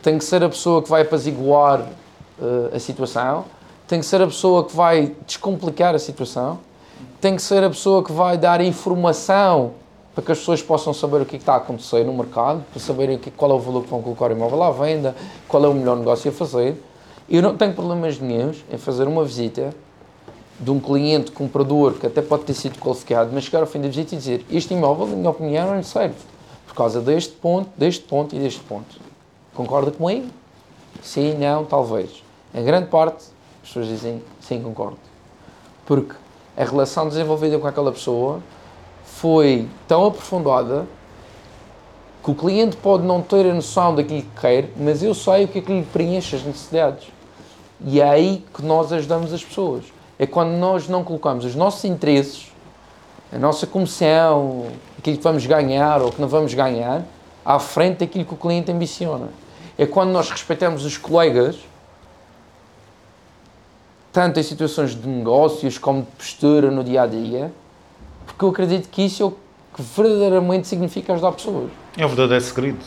tem 0.02 0.18
que 0.18 0.24
ser 0.24 0.42
a 0.42 0.48
pessoa 0.48 0.82
que 0.82 0.88
vai 0.88 1.02
apaziguar 1.02 1.80
uh, 1.80 2.74
a 2.74 2.78
situação, 2.78 3.44
tem 3.86 4.00
que 4.00 4.06
ser 4.06 4.22
a 4.22 4.26
pessoa 4.26 4.64
que 4.64 4.74
vai 4.74 5.14
descomplicar 5.26 5.94
a 5.94 5.98
situação, 5.98 6.58
tem 7.20 7.36
que 7.36 7.42
ser 7.42 7.62
a 7.62 7.68
pessoa 7.68 8.02
que 8.02 8.12
vai 8.12 8.38
dar 8.38 8.60
informação 8.60 9.72
para 10.14 10.24
que 10.24 10.32
as 10.32 10.38
pessoas 10.38 10.62
possam 10.62 10.94
saber 10.94 11.20
o 11.20 11.26
que, 11.26 11.36
é 11.36 11.38
está 11.38 11.54
a 11.54 11.56
acontecer 11.56 12.04
no 12.04 12.14
mercado, 12.14 12.64
para 12.70 12.80
saberem 12.80 13.18
qual 13.36 13.50
é 13.50 13.54
o 13.54 13.58
valor 13.58 13.82
que 13.82 13.90
vão 13.90 14.00
colocar 14.00 14.30
o 14.30 14.32
imóvel 14.32 14.62
à 14.62 14.70
venda, 14.70 15.14
qual 15.48 15.64
é 15.64 15.68
o 15.68 15.74
melhor 15.74 15.96
negócio 15.96 16.30
a 16.30 16.32
fazer. 16.34 16.80
Eu 17.28 17.42
não 17.42 17.56
tenho 17.56 17.74
problemas 17.74 18.18
nenhum 18.20 18.52
em 18.70 18.78
fazer 18.78 19.08
uma 19.08 19.24
visita 19.24 19.74
de 20.58 20.70
um 20.70 20.78
cliente 20.78 21.32
comprador 21.32 21.94
que 21.94 22.06
até 22.06 22.22
pode 22.22 22.44
ter 22.44 22.54
sido 22.54 22.78
qualificado, 22.78 23.30
mas 23.32 23.44
chegar 23.44 23.60
ao 23.60 23.66
fim 23.66 23.80
da 23.80 23.88
visita 23.88 24.14
e 24.14 24.18
dizer 24.18 24.46
este 24.50 24.72
imóvel, 24.74 25.06
na 25.06 25.16
minha 25.16 25.30
opinião, 25.30 25.68
não 25.68 25.76
lhe 25.76 25.84
serve 25.84 26.14
por 26.66 26.74
causa 26.74 27.00
deste 27.00 27.32
ponto, 27.34 27.70
deste 27.76 28.04
ponto 28.04 28.34
e 28.34 28.38
deste 28.38 28.60
ponto. 28.60 29.00
Concorda 29.54 29.90
comigo? 29.90 30.26
Sim, 31.02 31.34
não, 31.34 31.64
talvez. 31.64 32.22
Em 32.52 32.64
grande 32.64 32.88
parte, 32.88 33.24
as 33.62 33.68
pessoas 33.68 33.86
dizem 33.86 34.22
sim, 34.40 34.62
concordo. 34.62 34.98
Porque 35.86 36.14
a 36.56 36.64
relação 36.64 37.08
desenvolvida 37.08 37.58
com 37.58 37.66
aquela 37.66 37.92
pessoa 37.92 38.40
foi 39.04 39.68
tão 39.86 40.06
aprofundada 40.06 40.86
que 42.24 42.30
o 42.30 42.34
cliente 42.34 42.76
pode 42.76 43.04
não 43.04 43.20
ter 43.20 43.48
a 43.48 43.54
noção 43.54 43.94
daquilo 43.94 44.22
que 44.22 44.40
quer, 44.40 44.70
mas 44.76 45.02
eu 45.02 45.14
sei 45.14 45.44
o 45.44 45.48
que 45.48 45.58
é 45.58 45.62
que 45.62 45.72
lhe 45.72 45.84
preenche 45.84 46.34
as 46.34 46.42
necessidades. 46.42 47.06
E 47.84 48.00
é 48.00 48.08
aí 48.08 48.44
que 48.54 48.62
nós 48.62 48.92
ajudamos 48.92 49.32
as 49.32 49.44
pessoas. 49.44 49.84
É 50.24 50.26
quando 50.26 50.52
nós 50.52 50.88
não 50.88 51.04
colocamos 51.04 51.44
os 51.44 51.54
nossos 51.54 51.84
interesses, 51.84 52.50
a 53.30 53.38
nossa 53.38 53.66
comissão, 53.66 54.68
aquilo 54.98 55.18
que 55.18 55.22
vamos 55.22 55.44
ganhar 55.44 56.00
ou 56.00 56.10
que 56.10 56.18
não 56.18 56.26
vamos 56.26 56.54
ganhar, 56.54 57.04
à 57.44 57.58
frente 57.58 57.98
daquilo 57.98 58.24
que 58.24 58.32
o 58.32 58.36
cliente 58.38 58.72
ambiciona. 58.72 59.28
É 59.76 59.84
quando 59.84 60.12
nós 60.12 60.30
respeitamos 60.30 60.82
os 60.86 60.96
colegas, 60.96 61.58
tanto 64.10 64.40
em 64.40 64.42
situações 64.42 64.98
de 64.98 65.06
negócios 65.06 65.76
como 65.76 66.00
de 66.00 66.08
postura 66.16 66.70
no 66.70 66.82
dia 66.82 67.02
a 67.02 67.06
dia, 67.06 67.52
porque 68.24 68.46
eu 68.46 68.48
acredito 68.48 68.88
que 68.88 69.02
isso 69.02 69.22
é 69.22 69.26
o 69.26 69.30
que 69.30 69.82
verdadeiramente 69.82 70.66
significa 70.66 71.12
ajudar 71.12 71.32
pessoas. 71.32 71.70
É 71.98 72.06
o 72.06 72.08
verdadeiro 72.08 72.42
segredo. 72.42 72.82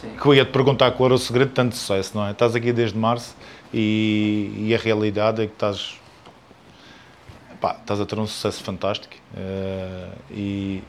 Sim. 0.00 0.16
Que 0.20 0.26
eu 0.26 0.34
ia 0.34 0.44
te 0.44 0.50
perguntar 0.50 0.90
qual 0.90 1.06
era 1.06 1.14
o 1.14 1.18
segredo 1.18 1.50
de 1.50 1.54
tanto 1.54 1.76
sucesso, 1.76 2.10
não 2.16 2.26
é? 2.26 2.32
Estás 2.32 2.56
aqui 2.56 2.72
desde 2.72 2.98
março 2.98 3.36
e, 3.72 4.66
e 4.66 4.74
a 4.74 4.78
realidade 4.78 5.42
é 5.42 5.46
que 5.46 5.52
estás, 5.52 6.00
pá, 7.62 7.76
estás 7.80 8.00
a 8.00 8.04
ter 8.04 8.18
um 8.18 8.26
sucesso 8.26 8.60
fantástico 8.64 9.14
uh, 9.34 10.12
e, 10.32 10.82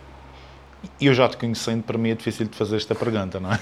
e 0.99 1.05
eu 1.05 1.13
já 1.13 1.29
te 1.29 1.37
conhecendo, 1.37 1.83
para 1.83 1.99
mim 1.99 2.09
é 2.09 2.15
difícil 2.15 2.47
de 2.47 2.57
fazer 2.57 2.77
esta 2.77 2.95
pergunta, 2.95 3.39
não 3.39 3.51
é? 3.51 3.59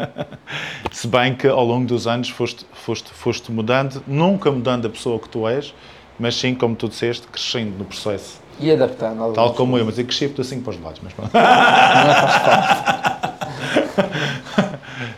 Se 0.90 1.06
bem 1.06 1.34
que 1.34 1.46
ao 1.46 1.64
longo 1.64 1.86
dos 1.86 2.06
anos 2.06 2.30
foste, 2.30 2.64
foste, 2.72 3.10
foste 3.12 3.52
mudando, 3.52 4.02
nunca 4.06 4.50
mudando 4.50 4.86
a 4.86 4.88
pessoa 4.88 5.18
que 5.18 5.28
tu 5.28 5.46
és, 5.46 5.74
mas 6.18 6.34
sim, 6.34 6.54
como 6.54 6.74
tu 6.74 6.88
disseste, 6.88 7.26
crescendo 7.26 7.76
no 7.78 7.84
processo. 7.84 8.40
E 8.58 8.70
adaptando. 8.70 9.32
Tal 9.34 9.52
como 9.54 9.76
eu, 9.78 9.84
mas 9.84 9.98
eu 9.98 10.04
cresci 10.04 10.28
por 10.28 10.40
assim 10.40 10.60
para 10.60 10.70
os 10.70 10.80
lados. 10.80 11.00
Mas, 11.02 11.14
não 11.16 11.24
é 11.24 11.28
fácil. 11.28 12.90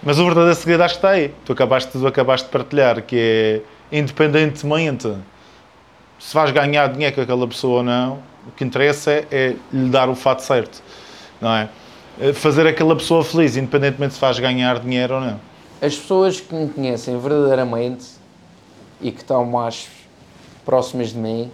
mas 0.03 0.19
o 0.19 0.25
verdadeiro 0.25 0.55
segredo 0.55 0.83
acho 0.83 0.95
que 0.95 0.99
está 0.99 1.11
aí. 1.11 1.35
Tu 1.45 1.53
acabaste, 1.53 1.91
tu 1.91 2.07
acabaste 2.07 2.47
de 2.47 2.53
partilhar, 2.53 3.03
que 3.03 3.17
é, 3.19 3.97
independentemente 3.99 5.13
se 6.23 6.35
vais 6.35 6.53
ganhar 6.53 6.87
dinheiro 6.89 7.17
com 7.17 7.21
aquela 7.21 7.49
pessoa 7.49 7.79
ou 7.79 7.83
não, 7.83 8.19
o 8.47 8.53
que 8.53 8.65
interessa 8.65 9.11
é, 9.11 9.27
é 9.31 9.57
lhe 9.73 9.91
dar 9.91 10.09
o 10.09 10.15
fato 10.15 10.41
certo, 10.41 10.81
não 11.41 11.51
é? 11.51 11.69
é? 12.21 12.33
Fazer 12.33 12.65
aquela 12.67 12.95
pessoa 12.95 13.25
feliz, 13.25 13.57
independentemente 13.57 14.15
se 14.15 14.21
faz 14.21 14.39
ganhar 14.39 14.79
dinheiro 14.79 15.15
ou 15.15 15.21
não. 15.21 15.41
As 15.81 15.97
pessoas 15.97 16.41
que 16.41 16.55
me 16.55 16.69
conhecem 16.69 17.19
verdadeiramente 17.19 18.07
e 19.01 19.11
que 19.11 19.21
estão 19.21 19.45
mais 19.45 19.89
próximas 20.65 21.09
de 21.09 21.19
mim, 21.19 21.51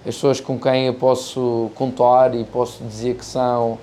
as 0.00 0.14
pessoas 0.14 0.38
com 0.38 0.60
quem 0.60 0.86
eu 0.86 0.94
posso 0.94 1.70
contar 1.74 2.34
e 2.34 2.44
posso 2.44 2.84
dizer 2.84 3.16
que 3.16 3.24
são 3.24 3.78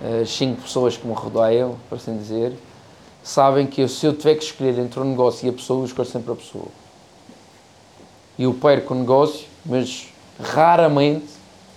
uh, 0.00 0.24
cinco 0.24 0.62
pessoas 0.62 0.96
que 0.96 1.06
me 1.06 1.12
rodeiam, 1.12 1.76
por 1.90 1.96
assim 1.96 2.16
dizer, 2.16 2.54
sabem 3.22 3.66
que 3.66 3.82
eu, 3.82 3.88
se 3.88 4.06
eu 4.06 4.14
tiver 4.14 4.36
que 4.36 4.44
escolher 4.44 4.78
entre 4.78 4.98
o 4.98 5.04
negócio 5.04 5.46
e 5.46 5.50
a 5.50 5.52
pessoa, 5.52 5.82
eu 5.82 5.84
escolho 5.84 6.08
sempre 6.08 6.32
a 6.32 6.36
pessoa. 6.36 6.68
E 8.38 8.44
eu 8.44 8.54
perco 8.54 8.94
o 8.94 8.96
negócio, 8.96 9.47
mas 9.68 10.08
raramente, 10.40 11.26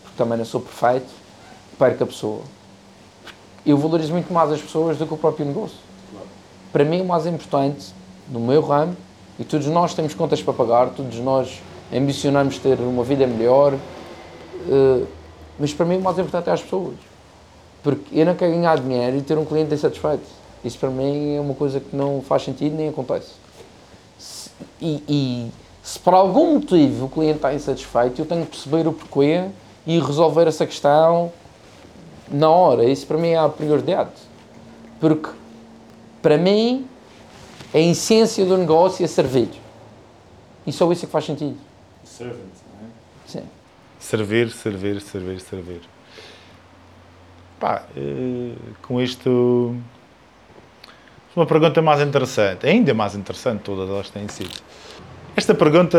porque 0.02 0.18
também 0.18 0.38
não 0.38 0.46
sou 0.46 0.62
perfeito, 0.62 1.10
perco 1.78 2.04
a 2.04 2.08
pessoa. 2.08 2.42
Eu 3.66 3.78
valorizo 3.78 4.14
muito 4.14 4.32
mais 4.34 4.52
as 4.52 4.62
pessoas 4.62 4.98
do 4.98 5.06
que 5.06 5.14
o 5.14 5.18
próprio 5.18 5.46
negócio. 5.46 5.78
Para 6.72 6.86
mim, 6.86 7.02
o 7.02 7.06
mais 7.06 7.28
importante 7.28 7.94
no 8.30 8.40
meu 8.40 8.62
ramo, 8.62 8.96
e 9.38 9.44
todos 9.44 9.68
nós 9.68 9.94
temos 9.94 10.14
contas 10.14 10.42
para 10.42 10.54
pagar, 10.54 10.90
todos 10.92 11.18
nós 11.20 11.62
ambicionamos 11.94 12.58
ter 12.58 12.80
uma 12.80 13.04
vida 13.04 13.28
melhor, 13.28 13.74
uh, 13.74 15.08
mas 15.60 15.74
para 15.74 15.86
mim 15.86 15.98
o 15.98 16.02
mais 16.02 16.18
importante 16.18 16.50
é 16.50 16.54
as 16.54 16.62
pessoas. 16.62 16.96
Porque 17.84 18.20
eu 18.20 18.26
não 18.26 18.36
quero 18.36 18.52
ganhar 18.52 18.80
dinheiro 18.80 19.18
e 19.18 19.22
ter 19.22 19.38
um 19.38 19.46
cliente 19.46 19.74
insatisfeito. 19.74 20.24
Isso 20.64 20.78
para 20.78 20.90
mim 20.90 21.36
é 21.36 21.42
uma 21.42 21.56
coisa 21.56 21.80
que 21.80 21.96
não 21.96 22.22
faz 22.22 22.44
sentido 22.44 22.76
nem 22.76 22.90
acontece. 22.90 23.32
E, 24.80 25.04
e 25.08 25.52
se 25.84 25.98
por 26.00 26.14
algum 26.14 26.56
motivo 26.56 27.06
o 27.06 27.10
cliente 27.10 27.38
está 27.38 27.54
insatisfeito, 27.54 28.22
eu 28.22 28.26
tenho 28.26 28.46
que 28.46 28.52
perceber 28.52 28.88
o 28.88 28.94
porquê 28.94 29.46
e 29.86 30.00
resolver 30.00 30.48
essa 30.48 30.66
questão 30.66 31.32
na 32.30 32.50
hora. 32.50 32.86
Isso 32.86 33.08
para 33.08 33.18
mim 33.18 33.30
é 33.30 33.38
a 33.38 33.50
prioridade. 33.50 34.12
Porque 35.00 35.30
para 36.22 36.38
mim 36.38 36.88
a 37.74 37.80
essência 37.80 38.46
do 38.46 38.58
negócio 38.58 39.04
é 39.04 39.08
servir. 39.08 39.50
E 40.66 40.72
só 40.72 40.92
isso 40.92 41.06
é 41.06 41.08
que 41.08 41.12
faz 41.12 41.26
sentido. 41.26 41.58
Servant, 42.04 42.38
não 42.38 42.88
é? 42.88 42.92
Sim. 43.26 43.44
Servir, 44.00 44.52
servir, 44.52 45.02
servir, 45.02 45.40
servir. 45.40 45.82
Pá, 47.60 47.86
eh, 47.96 48.56
com 48.82 49.02
isto. 49.02 49.76
Uma 51.36 51.46
pergunta 51.46 51.82
mais 51.82 52.02
interessante, 52.02 52.68
ainda 52.68 52.94
mais 52.94 53.16
interessante, 53.16 53.62
todas 53.62 53.90
elas 53.90 54.10
têm 54.10 54.28
sido. 54.28 54.60
Esta 55.36 55.54
pergunta. 55.54 55.98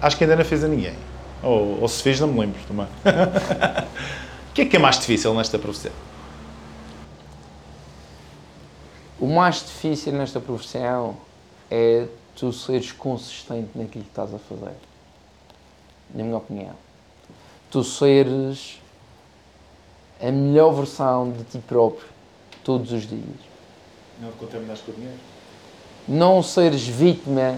Acho 0.00 0.16
que 0.16 0.24
ainda 0.24 0.36
não 0.36 0.44
fiz 0.44 0.64
a 0.64 0.68
ninguém. 0.68 0.94
Ou, 1.42 1.80
ou 1.80 1.88
se 1.88 2.02
fiz, 2.02 2.20
não 2.20 2.28
me 2.28 2.40
lembro 2.40 2.60
também. 2.66 2.86
o 4.50 4.52
que 4.54 4.62
é 4.62 4.66
que 4.66 4.76
é 4.76 4.78
mais 4.78 4.98
difícil 4.98 5.34
nesta 5.34 5.58
profissão? 5.58 5.92
O 9.18 9.26
mais 9.26 9.56
difícil 9.56 10.12
nesta 10.12 10.40
profissão 10.40 11.16
é 11.70 12.06
tu 12.36 12.52
seres 12.52 12.92
consistente 12.92 13.70
naquilo 13.74 14.04
que 14.04 14.10
estás 14.10 14.32
a 14.32 14.38
fazer. 14.38 14.74
Na 16.14 16.24
minha 16.24 16.36
opinião. 16.36 16.74
Tu 17.70 17.84
seres 17.84 18.80
a 20.20 20.30
melhor 20.30 20.72
versão 20.72 21.30
de 21.30 21.44
ti 21.44 21.58
próprio 21.58 22.06
todos 22.64 22.92
os 22.92 23.06
dias. 23.06 23.22
Não 24.20 24.30
contaminas 24.32 24.80
com 24.80 24.92
o 24.92 24.94
dinheiro? 24.94 25.29
Não 26.06 26.42
seres 26.42 26.86
vítima 26.86 27.56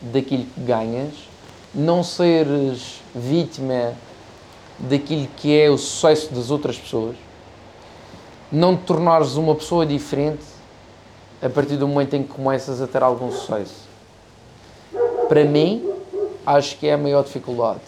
daquilo 0.00 0.44
que 0.44 0.60
ganhas, 0.60 1.12
não 1.74 2.02
seres 2.02 3.00
vítima 3.14 3.94
daquilo 4.78 5.28
que 5.36 5.58
é 5.58 5.68
o 5.68 5.76
sucesso 5.76 6.32
das 6.32 6.50
outras 6.50 6.78
pessoas, 6.78 7.16
não 8.50 8.76
te 8.76 8.84
tornares 8.84 9.34
uma 9.36 9.54
pessoa 9.54 9.84
diferente 9.84 10.44
a 11.42 11.48
partir 11.48 11.76
do 11.76 11.86
momento 11.86 12.14
em 12.14 12.22
que 12.22 12.30
começas 12.30 12.80
a 12.80 12.86
ter 12.86 13.02
algum 13.02 13.30
sucesso 13.30 13.90
para 15.30 15.44
mim, 15.44 15.88
acho 16.44 16.76
que 16.76 16.88
é 16.88 16.94
a 16.94 16.98
maior 16.98 17.22
dificuldade. 17.22 17.82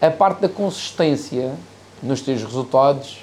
A 0.00 0.10
parte 0.10 0.40
da 0.40 0.48
consistência 0.48 1.54
nos 2.02 2.22
teus 2.22 2.42
resultados 2.42 3.18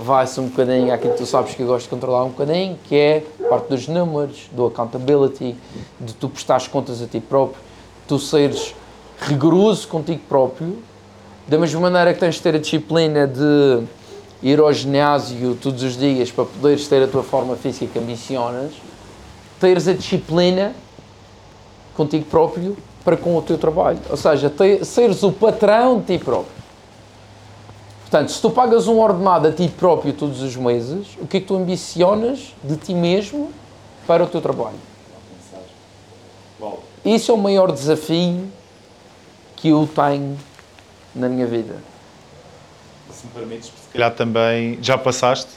vai-se 0.00 0.40
um 0.40 0.48
bocadinho 0.48 0.92
àquilo 0.92 1.12
que 1.12 1.18
tu 1.18 1.26
sabes 1.26 1.54
que 1.54 1.62
eu 1.62 1.66
gosto 1.66 1.84
de 1.84 1.90
controlar 1.90 2.24
um 2.24 2.30
bocadinho, 2.30 2.78
que 2.84 2.96
é 2.96 3.24
parte 3.48 3.68
dos 3.68 3.88
números, 3.88 4.48
do 4.52 4.66
accountability, 4.66 5.56
de 6.00 6.14
tu 6.14 6.28
prestares 6.28 6.66
contas 6.66 7.02
a 7.02 7.06
ti 7.06 7.20
próprio, 7.20 7.60
tu 8.06 8.18
seres 8.18 8.74
rigoroso 9.20 9.86
contigo 9.88 10.20
próprio, 10.28 10.78
da 11.46 11.58
mesma 11.58 11.80
maneira 11.80 12.14
que 12.14 12.20
tens 12.20 12.36
de 12.36 12.42
ter 12.42 12.54
a 12.54 12.58
disciplina 12.58 13.26
de 13.26 13.82
ir 14.42 14.58
ao 14.58 14.72
ginásio 14.72 15.56
todos 15.60 15.82
os 15.82 15.96
dias 15.96 16.30
para 16.30 16.44
poderes 16.44 16.86
ter 16.88 17.02
a 17.02 17.06
tua 17.06 17.22
forma 17.22 17.56
física 17.56 17.92
que 17.92 17.98
ambicionas, 17.98 18.72
teres 19.60 19.86
a 19.86 19.92
disciplina 19.92 20.72
contigo 21.94 22.24
próprio 22.24 22.76
para 23.04 23.16
com 23.16 23.36
o 23.36 23.42
teu 23.42 23.58
trabalho. 23.58 23.98
Ou 24.10 24.16
seja, 24.16 24.50
te, 24.50 24.84
seres 24.84 25.22
o 25.22 25.32
patrão 25.32 26.00
de 26.00 26.18
ti 26.18 26.24
próprio. 26.24 26.61
Portanto, 28.12 28.30
se 28.30 28.42
tu 28.42 28.50
pagas 28.50 28.88
um 28.88 29.00
ordenado 29.00 29.48
a 29.48 29.52
ti 29.52 29.72
próprio 29.74 30.12
todos 30.12 30.42
os 30.42 30.54
meses, 30.54 31.16
o 31.18 31.26
que 31.26 31.38
é 31.38 31.40
que 31.40 31.46
tu 31.46 31.56
ambicionas 31.56 32.54
de 32.62 32.76
ti 32.76 32.92
mesmo 32.92 33.50
para 34.06 34.22
o 34.22 34.26
teu 34.26 34.42
trabalho? 34.42 34.76
Isso 37.02 37.32
é 37.32 37.34
o 37.34 37.38
maior 37.38 37.72
desafio 37.72 38.52
que 39.56 39.70
eu 39.70 39.88
tenho 39.94 40.38
na 41.14 41.26
minha 41.26 41.46
vida. 41.46 41.74
Se 43.10 43.24
me 43.28 43.32
permites, 43.32 43.68
se 43.68 43.88
calhar 43.94 44.14
também 44.14 44.78
já 44.82 44.98
passaste, 44.98 45.52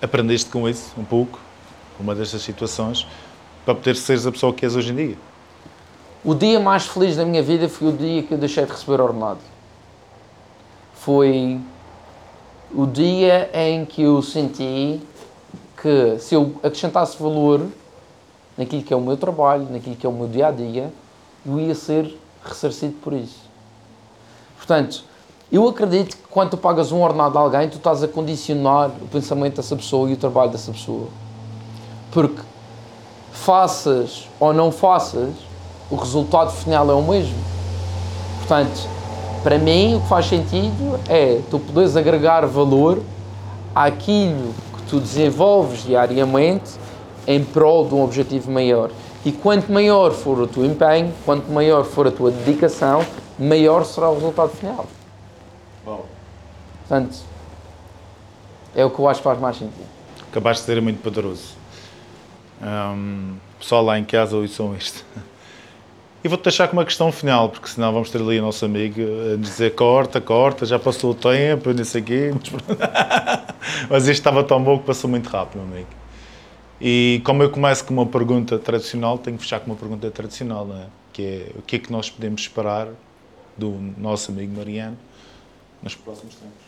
aprendeste 0.00 0.50
com 0.50 0.68
isso 0.68 0.92
um 0.96 1.04
pouco, 1.04 1.40
uma 1.98 2.14
destas 2.14 2.42
situações, 2.42 3.08
para 3.64 3.74
poder 3.74 3.96
seres 3.96 4.24
a 4.24 4.30
pessoa 4.30 4.52
que 4.52 4.64
és 4.64 4.76
hoje 4.76 4.92
em 4.92 4.94
dia. 4.94 5.18
O 6.22 6.32
dia 6.32 6.60
mais 6.60 6.86
feliz 6.86 7.16
da 7.16 7.24
minha 7.24 7.42
vida 7.42 7.68
foi 7.68 7.88
o 7.88 7.92
dia 7.92 8.22
que 8.22 8.32
eu 8.32 8.38
deixei 8.38 8.64
de 8.64 8.70
receber 8.70 9.00
ordenado. 9.00 9.40
Foi 11.04 11.60
o 12.72 12.86
dia 12.86 13.50
em 13.52 13.84
que 13.84 14.02
eu 14.02 14.22
senti 14.22 15.00
que 15.80 16.16
se 16.20 16.34
eu 16.36 16.54
acrescentasse 16.62 17.20
valor 17.20 17.66
naquilo 18.56 18.84
que 18.84 18.94
é 18.94 18.96
o 18.96 19.00
meu 19.00 19.16
trabalho, 19.16 19.66
naquilo 19.68 19.96
que 19.96 20.06
é 20.06 20.08
o 20.08 20.12
meu 20.12 20.28
dia 20.28 20.46
a 20.46 20.50
dia, 20.52 20.92
eu 21.44 21.58
ia 21.58 21.74
ser 21.74 22.16
ressarcido 22.44 22.94
por 23.02 23.12
isso. 23.14 23.40
Portanto, 24.56 25.02
eu 25.50 25.68
acredito 25.68 26.16
que 26.16 26.22
quando 26.30 26.50
tu 26.50 26.56
pagas 26.56 26.92
um 26.92 27.02
ordenado 27.02 27.36
a 27.36 27.40
alguém, 27.40 27.68
tu 27.68 27.78
estás 27.78 28.00
a 28.04 28.06
condicionar 28.06 28.90
o 29.00 29.08
pensamento 29.08 29.56
dessa 29.56 29.74
pessoa 29.74 30.08
e 30.08 30.12
o 30.12 30.16
trabalho 30.16 30.52
dessa 30.52 30.70
pessoa. 30.70 31.08
Porque 32.12 32.40
faças 33.32 34.28
ou 34.38 34.52
não 34.52 34.70
faças, 34.70 35.30
o 35.90 35.96
resultado 35.96 36.52
final 36.52 36.88
é 36.88 36.94
o 36.94 37.02
mesmo. 37.02 37.36
Portanto, 38.38 39.01
para 39.42 39.58
mim, 39.58 39.96
o 39.96 40.00
que 40.00 40.08
faz 40.08 40.26
sentido 40.26 41.00
é 41.08 41.40
tu 41.50 41.58
poderes 41.58 41.96
agregar 41.96 42.46
valor 42.46 43.02
àquilo 43.74 44.54
que 44.76 44.82
tu 44.88 45.00
desenvolves 45.00 45.84
diariamente 45.84 46.72
em 47.26 47.42
prol 47.42 47.86
de 47.86 47.94
um 47.94 48.02
objetivo 48.02 48.50
maior. 48.50 48.90
E 49.24 49.32
quanto 49.32 49.70
maior 49.70 50.12
for 50.12 50.38
o 50.38 50.46
teu 50.46 50.64
empenho, 50.64 51.12
quanto 51.24 51.50
maior 51.50 51.84
for 51.84 52.06
a 52.06 52.10
tua 52.10 52.30
dedicação, 52.30 53.04
maior 53.38 53.84
será 53.84 54.10
o 54.10 54.14
resultado 54.14 54.50
final. 54.50 54.86
Bom. 55.84 56.04
Portanto, 56.80 57.18
é 58.74 58.84
o 58.84 58.90
que 58.90 58.98
eu 58.98 59.08
acho 59.08 59.20
que 59.20 59.24
faz 59.24 59.38
mais 59.38 59.56
sentido. 59.56 59.86
Acabaste 60.30 60.62
de 60.62 60.66
ser 60.66 60.82
muito 60.82 61.02
poderoso. 61.02 61.54
Um, 62.62 63.36
pessoal 63.58 63.84
lá 63.84 63.98
em 63.98 64.04
casa 64.04 64.36
ouçam 64.36 64.74
isto. 64.76 65.04
E 66.24 66.28
vou-te 66.28 66.44
deixar 66.44 66.68
com 66.68 66.76
uma 66.76 66.84
questão 66.84 67.10
final, 67.10 67.48
porque 67.48 67.68
senão 67.68 67.92
vamos 67.92 68.08
ter 68.10 68.20
ali 68.20 68.38
o 68.38 68.42
nosso 68.42 68.64
amigo 68.64 69.00
a 69.32 69.36
dizer 69.36 69.74
corta, 69.74 70.20
corta, 70.20 70.64
já 70.64 70.78
passou 70.78 71.10
o 71.10 71.14
tempo, 71.14 71.72
não 71.72 71.84
sei 71.84 72.00
quê. 72.00 72.30
Mas 73.90 74.04
isto 74.04 74.20
estava 74.20 74.44
tão 74.44 74.62
bom 74.62 74.78
que 74.78 74.84
passou 74.84 75.10
muito 75.10 75.28
rápido, 75.28 75.62
meu 75.62 75.72
amigo. 75.72 75.88
E 76.80 77.20
como 77.24 77.42
eu 77.42 77.50
começo 77.50 77.84
com 77.84 77.92
uma 77.92 78.06
pergunta 78.06 78.56
tradicional, 78.58 79.18
tenho 79.18 79.36
que 79.36 79.42
fechar 79.42 79.60
com 79.60 79.66
uma 79.66 79.76
pergunta 79.76 80.10
tradicional, 80.10 80.64
não 80.64 80.76
é? 80.76 80.86
que 81.12 81.22
é 81.22 81.58
o 81.58 81.62
que 81.62 81.76
é 81.76 81.78
que 81.78 81.92
nós 81.92 82.10
podemos 82.10 82.40
esperar 82.40 82.88
do 83.56 83.70
nosso 83.98 84.30
amigo 84.30 84.56
Mariano 84.56 84.96
nos 85.82 85.94
próximos 85.94 86.34
tempos? 86.36 86.62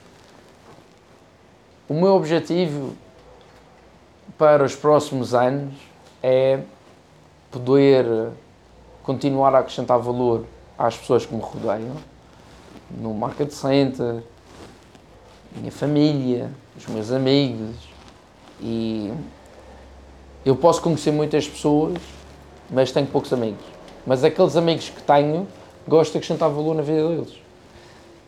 O 1.88 1.94
meu 1.94 2.14
objetivo 2.14 2.94
para 4.36 4.64
os 4.64 4.74
próximos 4.74 5.34
anos 5.34 5.74
é 6.22 6.60
poder 7.50 8.32
continuar 9.04 9.54
a 9.54 9.60
acrescentar 9.60 9.98
valor 10.00 10.44
às 10.76 10.96
pessoas 10.96 11.24
que 11.24 11.34
me 11.34 11.40
rodeiam, 11.40 11.94
no 12.90 13.14
market 13.14 13.50
center, 13.50 14.22
minha 15.56 15.70
família, 15.70 16.50
os 16.76 16.86
meus 16.86 17.12
amigos 17.12 17.76
e 18.60 19.12
eu 20.44 20.56
posso 20.56 20.80
conhecer 20.80 21.10
muitas 21.10 21.46
pessoas, 21.46 21.98
mas 22.70 22.90
tenho 22.90 23.06
poucos 23.06 23.32
amigos. 23.32 23.64
Mas 24.06 24.24
aqueles 24.24 24.56
amigos 24.56 24.88
que 24.88 25.02
tenho, 25.02 25.46
gosto 25.86 26.12
de 26.12 26.18
acrescentar 26.18 26.50
valor 26.50 26.74
na 26.74 26.82
vida 26.82 27.08
deles. 27.08 27.34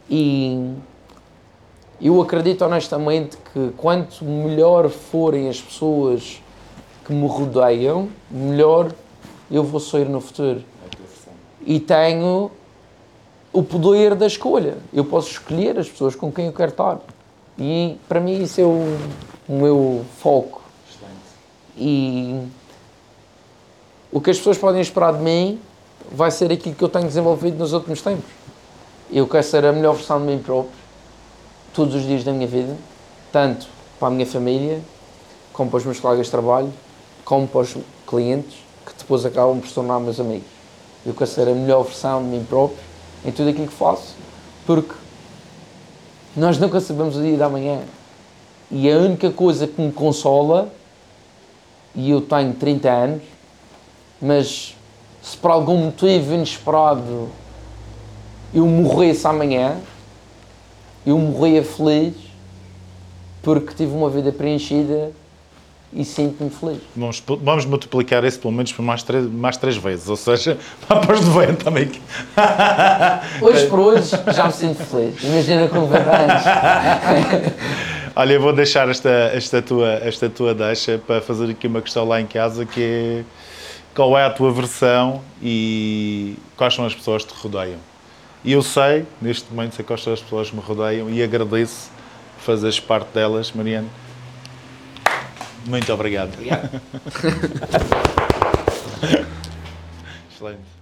E 0.09 0.75
eu 2.01 2.21
acredito 2.21 2.65
honestamente 2.65 3.37
que 3.53 3.73
quanto 3.77 4.25
melhor 4.25 4.89
forem 4.89 5.49
as 5.49 5.61
pessoas 5.61 6.41
que 7.05 7.13
me 7.13 7.27
rodeiam, 7.27 8.09
melhor 8.31 8.93
eu 9.51 9.63
vou 9.63 9.81
sair 9.81 10.09
no 10.09 10.21
futuro. 10.21 10.63
E 11.65 11.81
tenho 11.81 12.51
o 13.53 13.63
poder 13.63 14.15
da 14.15 14.27
escolha. 14.27 14.79
Eu 14.93 15.05
posso 15.05 15.31
escolher 15.31 15.79
as 15.79 15.89
pessoas 15.89 16.15
com 16.15 16.31
quem 16.31 16.47
eu 16.47 16.53
quero 16.53 16.71
estar. 16.71 17.01
E 17.59 17.97
para 18.09 18.21
mim 18.21 18.43
isso 18.43 18.61
é 18.61 18.65
o, 18.65 18.99
o 19.49 19.53
meu 19.53 20.05
foco. 20.21 20.63
E 21.77 22.47
o 24.13 24.21
que 24.21 24.31
as 24.31 24.39
pessoas 24.39 24.59
podem 24.59 24.81
esperar 24.81 25.13
de 25.13 25.23
mim 25.23 25.61
vai 26.13 26.31
ser 26.31 26.53
aquilo 26.53 26.75
que 26.75 26.83
eu 26.83 26.89
tenho 26.89 27.07
desenvolvido 27.07 27.59
nos 27.59 27.73
últimos 27.73 28.01
tempos. 28.01 28.31
Eu 29.11 29.27
quero 29.27 29.43
ser 29.43 29.65
a 29.65 29.73
melhor 29.73 29.95
versão 29.95 30.19
de 30.21 30.27
mim 30.27 30.39
próprio 30.39 30.73
todos 31.73 31.95
os 31.95 32.03
dias 32.03 32.25
da 32.25 32.33
minha 32.33 32.47
vida, 32.47 32.75
tanto 33.31 33.67
para 33.99 34.09
a 34.09 34.11
minha 34.11 34.27
família, 34.27 34.81
como 35.53 35.71
para 35.71 35.77
os 35.77 35.85
meus 35.85 36.01
colegas 36.01 36.27
de 36.27 36.31
trabalho, 36.31 36.73
como 37.25 37.47
para 37.47 37.61
os 37.61 37.77
clientes, 38.07 38.66
depois 39.07 39.25
acabam 39.25 39.61
por 39.61 39.69
se 39.69 39.75
tornar 39.75 40.01
meus 40.01 40.19
amigos. 40.19 40.49
Eu 41.07 41.15
quero 41.15 41.31
ser 41.31 41.49
a 41.49 41.55
melhor 41.55 41.85
versão 41.85 42.21
de 42.21 42.29
mim 42.29 42.45
próprio 42.45 42.81
em 43.25 43.31
tudo 43.31 43.51
aquilo 43.51 43.69
que 43.69 43.73
faço, 43.73 44.17
porque 44.67 44.93
nós 46.37 46.59
nunca 46.59 46.81
sabemos 46.81 47.17
o 47.17 47.23
dia 47.23 47.37
da 47.37 47.49
manhã. 47.49 47.83
E 48.69 48.91
a 48.91 48.97
única 48.97 49.31
coisa 49.31 49.69
que 49.69 49.81
me 49.81 49.93
consola, 49.93 50.73
e 51.95 52.11
eu 52.11 52.21
tenho 52.21 52.53
30 52.53 52.91
anos, 52.91 53.23
mas 54.21 54.77
se 55.23 55.37
por 55.37 55.53
algum 55.53 55.77
motivo 55.77 56.35
inesperado 56.35 57.29
eu 58.53 58.67
morresse 58.67 59.25
amanhã, 59.25 59.77
eu 61.07 61.17
morria 61.17 61.63
feliz 61.63 62.15
porque 63.41 63.73
tive 63.73 63.95
uma 63.95 64.11
vida 64.11 64.33
preenchida 64.33 65.13
e 65.97 66.05
sinto-me 66.05 66.51
feliz. 66.51 66.79
Vamos, 66.95 67.23
vamos 67.27 67.65
multiplicar 67.65 68.23
isso 68.25 68.39
pelo 68.39 68.53
menos 68.53 68.73
por 68.73 68.83
mais 68.83 69.03
três, 69.03 69.27
mais 69.27 69.57
três 69.57 69.77
vezes, 69.77 70.09
ou 70.09 70.17
seja, 70.17 70.59
para 70.87 71.13
os 71.13 71.21
90 71.23 71.65
também. 71.65 71.91
Hoje 73.41 73.67
por 73.67 73.81
hoje 73.81 74.11
já 74.35 74.47
me 74.47 74.53
sinto 74.53 74.85
feliz. 74.85 75.23
Imagina 75.23 75.69
com 75.69 75.81
90 75.81 76.11
anos. 76.11 76.43
Olha, 78.15 78.33
eu 78.33 78.41
vou 78.41 78.53
deixar 78.53 78.89
esta, 78.89 79.11
esta, 79.11 79.61
tua, 79.61 79.93
esta 79.95 80.29
tua 80.29 80.55
deixa 80.55 80.99
para 80.99 81.21
fazer 81.21 81.51
aqui 81.51 81.67
uma 81.67 81.83
questão 81.83 82.07
lá 82.07 82.21
em 82.21 82.27
casa 82.27 82.65
que 82.65 82.83
é 82.83 83.25
qual 83.95 84.17
é 84.19 84.25
a 84.25 84.31
tua 84.31 84.53
versão 84.53 85.23
e 85.43 86.37
quais 86.57 86.75
são 86.75 86.85
as 86.85 86.95
pessoas 86.95 87.25
que 87.25 87.33
te 87.33 87.41
rodeiam. 87.41 87.79
E 88.45 88.53
eu 88.53 88.63
sei, 88.63 89.05
neste 89.21 89.53
momento, 89.53 89.75
sei 89.75 89.85
quais 89.85 90.03
são 90.03 90.13
as 90.13 90.21
pessoas 90.21 90.51
que 90.51 90.57
me 90.57 90.63
rodeiam 90.63 91.11
e 91.11 91.23
agradeço 91.23 91.91
fazeres 92.39 92.79
parte 92.79 93.09
delas, 93.13 93.51
Mariano. 93.53 93.91
Muito 95.67 95.93
obrigado. 95.93 96.33
Obrigado. 96.35 96.71
Excelente. 100.31 100.76